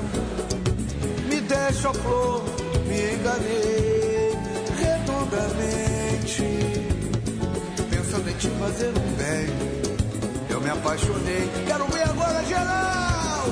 [1.27, 2.43] me deixa a flor,
[2.87, 4.31] me enganei
[4.79, 6.43] redondamente,
[7.89, 9.47] pensando em te fazer um bem,
[10.49, 13.45] eu me apaixonei, quero ver agora geral,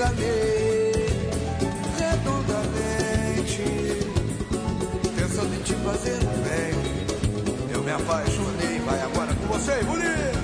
[0.00, 0.92] enganei
[1.98, 3.62] redondamente,
[5.14, 6.18] pensando em te fazer
[6.48, 6.72] bem.
[7.74, 10.39] Eu me apaixonei, vai agora com você, bonito.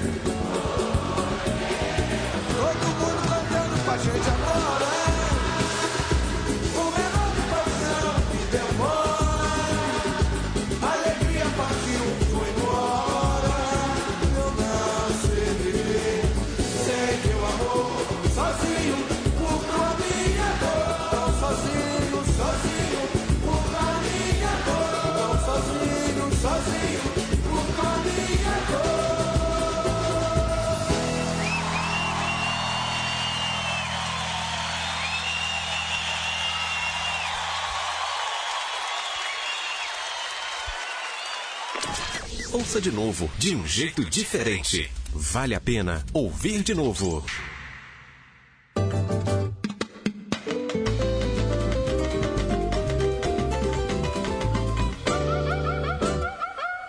[42.66, 44.90] Ouça de novo, de um jeito diferente.
[45.14, 47.24] Vale a pena ouvir de novo.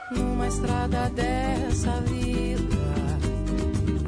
[0.10, 3.20] Numa estrada dessa vida,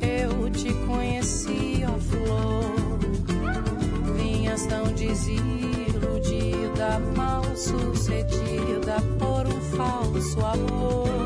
[0.01, 2.73] eu te conheci, ó flor.
[4.15, 5.37] Vinhas tão desiludida,
[7.15, 11.18] mal sucedida por um falso amor.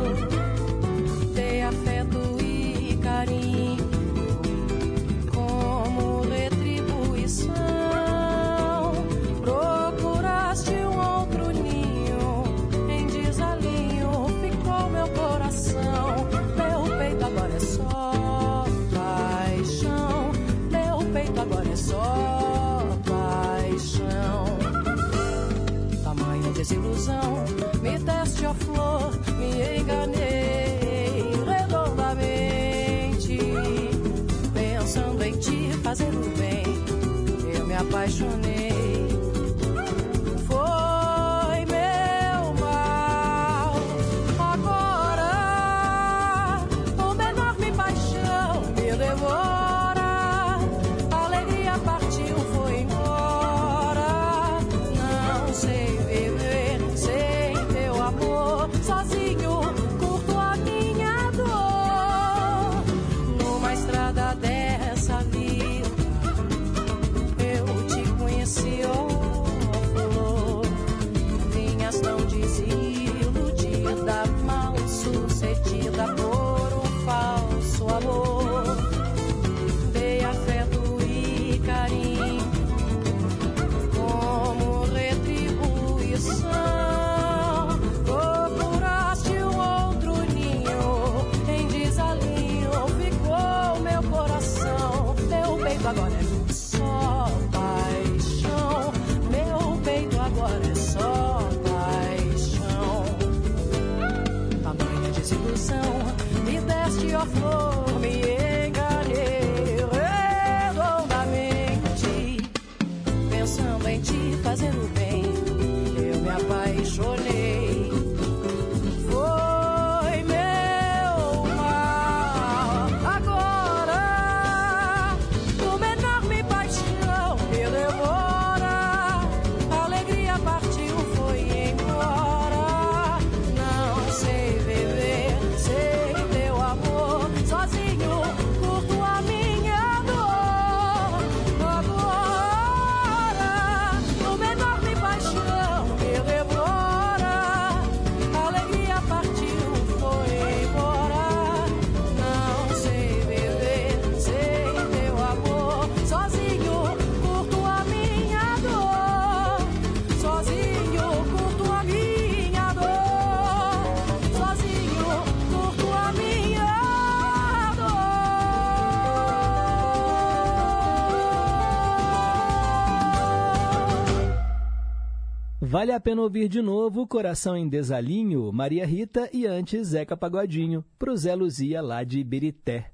[175.84, 180.82] Vale a pena ouvir de novo Coração em Desalinho, Maria Rita e antes Zeca Pagodinho,
[180.98, 182.90] pro Zé Luzia lá de Ibirité.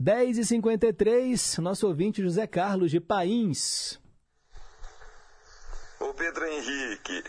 [0.00, 4.00] 10h53, nosso ouvinte José Carlos de Pains.
[5.98, 7.24] Ô Pedro Henrique,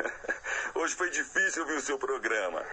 [0.74, 2.64] hoje foi difícil ouvir o seu programa.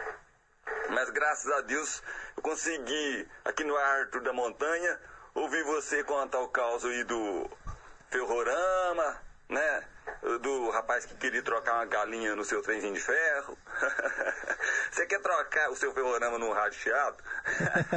[0.90, 2.02] Mas graças a Deus
[2.38, 4.98] eu consegui, aqui no Arthur da Montanha,
[5.36, 7.50] ouvir você contar o caos aí do
[8.10, 9.97] Ferrorama, né?
[10.42, 13.58] Do rapaz que queria trocar uma galinha no seu trenzinho de ferro.
[14.92, 17.18] Você quer trocar o seu ferrorama no rádio chiado?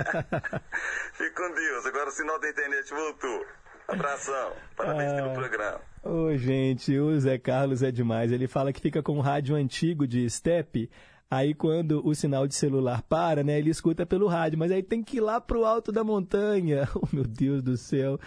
[1.15, 3.47] Fique com Deus, agora o sinal da internet voltou.
[3.89, 4.53] Abração.
[4.77, 5.81] Parabéns pelo programa.
[6.03, 8.31] Ô, gente, o Zé Carlos é demais.
[8.31, 10.89] Ele fala que fica com um rádio antigo de step.
[11.31, 15.01] Aí quando o sinal de celular para, né, ele escuta pelo rádio, mas aí tem
[15.01, 16.89] que ir lá pro alto da montanha.
[17.01, 18.19] Oh, meu Deus do céu.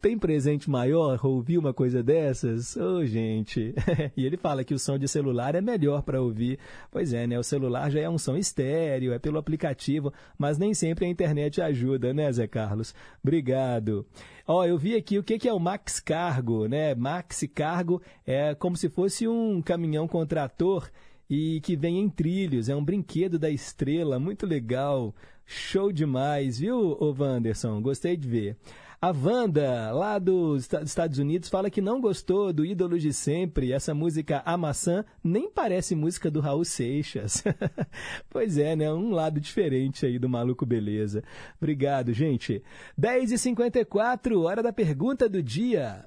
[0.00, 2.76] Tem presente maior ouvir uma coisa dessas?
[2.76, 3.74] Ô, oh, gente.
[4.16, 6.58] e ele fala que o som de celular é melhor para ouvir.
[6.90, 7.38] Pois é, né?
[7.38, 11.60] O celular já é um som estéreo, é pelo aplicativo, mas nem sempre a internet
[11.60, 12.94] ajuda, né, Zé Carlos?
[13.22, 14.06] Obrigado.
[14.46, 16.94] Ó, oh, eu vi aqui o que, é o Max Cargo, né?
[16.94, 20.88] Max Cargo é como se fosse um caminhão com trator
[21.28, 22.68] e que vem em trilhos.
[22.68, 25.14] É um brinquedo da estrela, muito legal.
[25.44, 27.80] Show demais, viu, ô Wanderson?
[27.80, 28.56] Gostei de ver.
[29.00, 33.70] A Wanda, lá dos Estados Unidos, fala que não gostou do Ídolo de Sempre.
[33.70, 37.44] Essa música A Maçã nem parece música do Raul Seixas.
[38.30, 38.90] pois é, né?
[38.92, 41.22] Um lado diferente aí do Maluco Beleza.
[41.60, 42.62] Obrigado, gente.
[42.98, 46.06] 10h54, hora da pergunta do dia.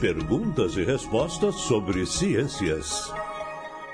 [0.00, 3.12] Perguntas e respostas sobre ciências.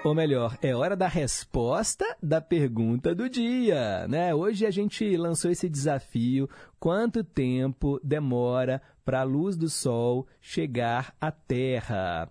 [0.04, 4.34] Ou melhor, é hora da resposta da pergunta do dia, né?
[4.34, 6.46] Hoje a gente lançou esse desafio:
[6.78, 12.30] quanto tempo demora para a luz do sol chegar à Terra?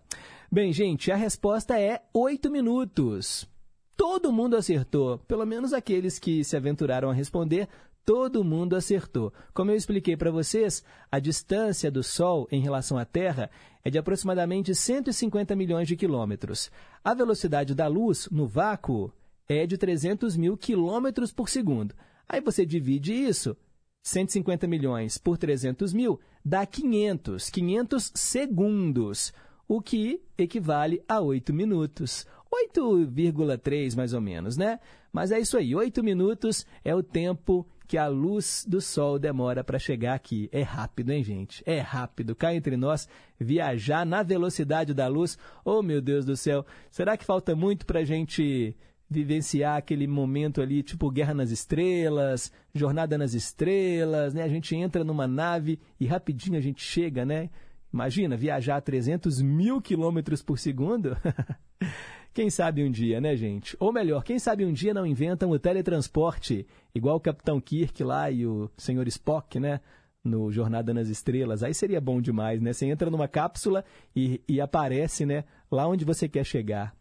[0.51, 3.49] Bem, gente, a resposta é 8 minutos.
[3.97, 7.67] Todo mundo acertou, pelo menos aqueles que se aventuraram a responder,
[8.05, 9.33] todo mundo acertou.
[9.53, 13.49] Como eu expliquei para vocês, a distância do Sol em relação à Terra
[13.83, 16.71] é de aproximadamente 150 milhões de quilômetros.
[17.03, 19.11] A velocidade da luz no vácuo
[19.47, 21.95] é de 300 mil quilômetros por segundo.
[22.27, 23.55] Aí você divide isso,
[24.03, 29.33] 150 milhões por 300 mil, dá 500, 500 segundos,
[29.67, 32.25] o que equivale a 8 minutos.
[32.53, 34.79] 8,3 mais ou menos, né?
[35.11, 39.63] Mas é isso aí, 8 minutos é o tempo que a luz do sol demora
[39.63, 40.49] para chegar aqui.
[40.51, 41.61] É rápido, hein, gente?
[41.63, 42.35] É rápido.
[42.35, 43.07] Cá entre nós,
[43.39, 45.37] viajar na velocidade da luz.
[45.63, 46.65] Oh, meu Deus do céu.
[46.89, 48.75] Será que falta muito para a gente
[49.07, 54.41] vivenciar aquele momento ali, tipo Guerra nas Estrelas, Jornada nas Estrelas, né?
[54.41, 57.51] A gente entra numa nave e rapidinho a gente chega, né?
[57.93, 61.15] Imagina, viajar a 300 mil quilômetros por segundo.
[62.33, 63.77] Quem sabe um dia, né, gente?
[63.79, 68.31] Ou melhor, quem sabe um dia não inventam o teletransporte, igual o Capitão Kirk lá
[68.31, 69.07] e o Sr.
[69.07, 69.79] Spock, né?
[70.23, 71.61] No Jornada nas Estrelas.
[71.61, 72.73] Aí seria bom demais, né?
[72.73, 73.85] Você entra numa cápsula
[74.15, 75.43] e, e aparece, né?
[75.69, 76.95] Lá onde você quer chegar.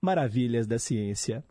[0.00, 1.42] Maravilhas da ciência.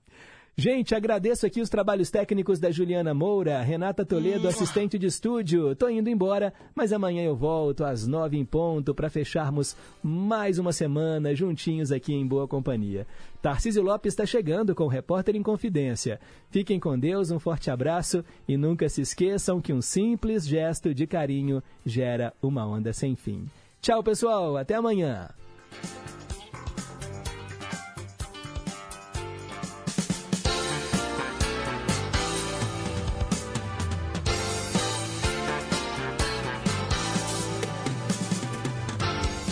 [0.60, 5.74] Gente, agradeço aqui os trabalhos técnicos da Juliana Moura, Renata Toledo, assistente de estúdio.
[5.74, 9.74] Tô indo embora, mas amanhã eu volto às nove em ponto para fecharmos
[10.04, 13.08] mais uma semana juntinhos aqui em boa companhia.
[13.42, 16.20] Tarcísio Lopes está chegando com o Repórter em Confidência.
[16.52, 21.08] Fiquem com Deus, um forte abraço e nunca se esqueçam que um simples gesto de
[21.08, 23.46] carinho gera uma onda sem fim.
[23.82, 25.30] Tchau, pessoal, até amanhã.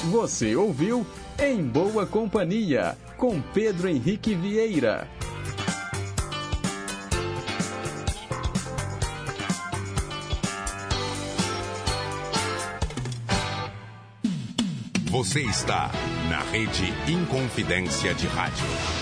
[0.07, 1.05] Você ouviu
[1.38, 5.05] Em Boa Companhia, com Pedro Henrique Vieira.
[15.11, 15.91] Você está
[16.29, 18.97] na Rede Inconfidência de Rádio.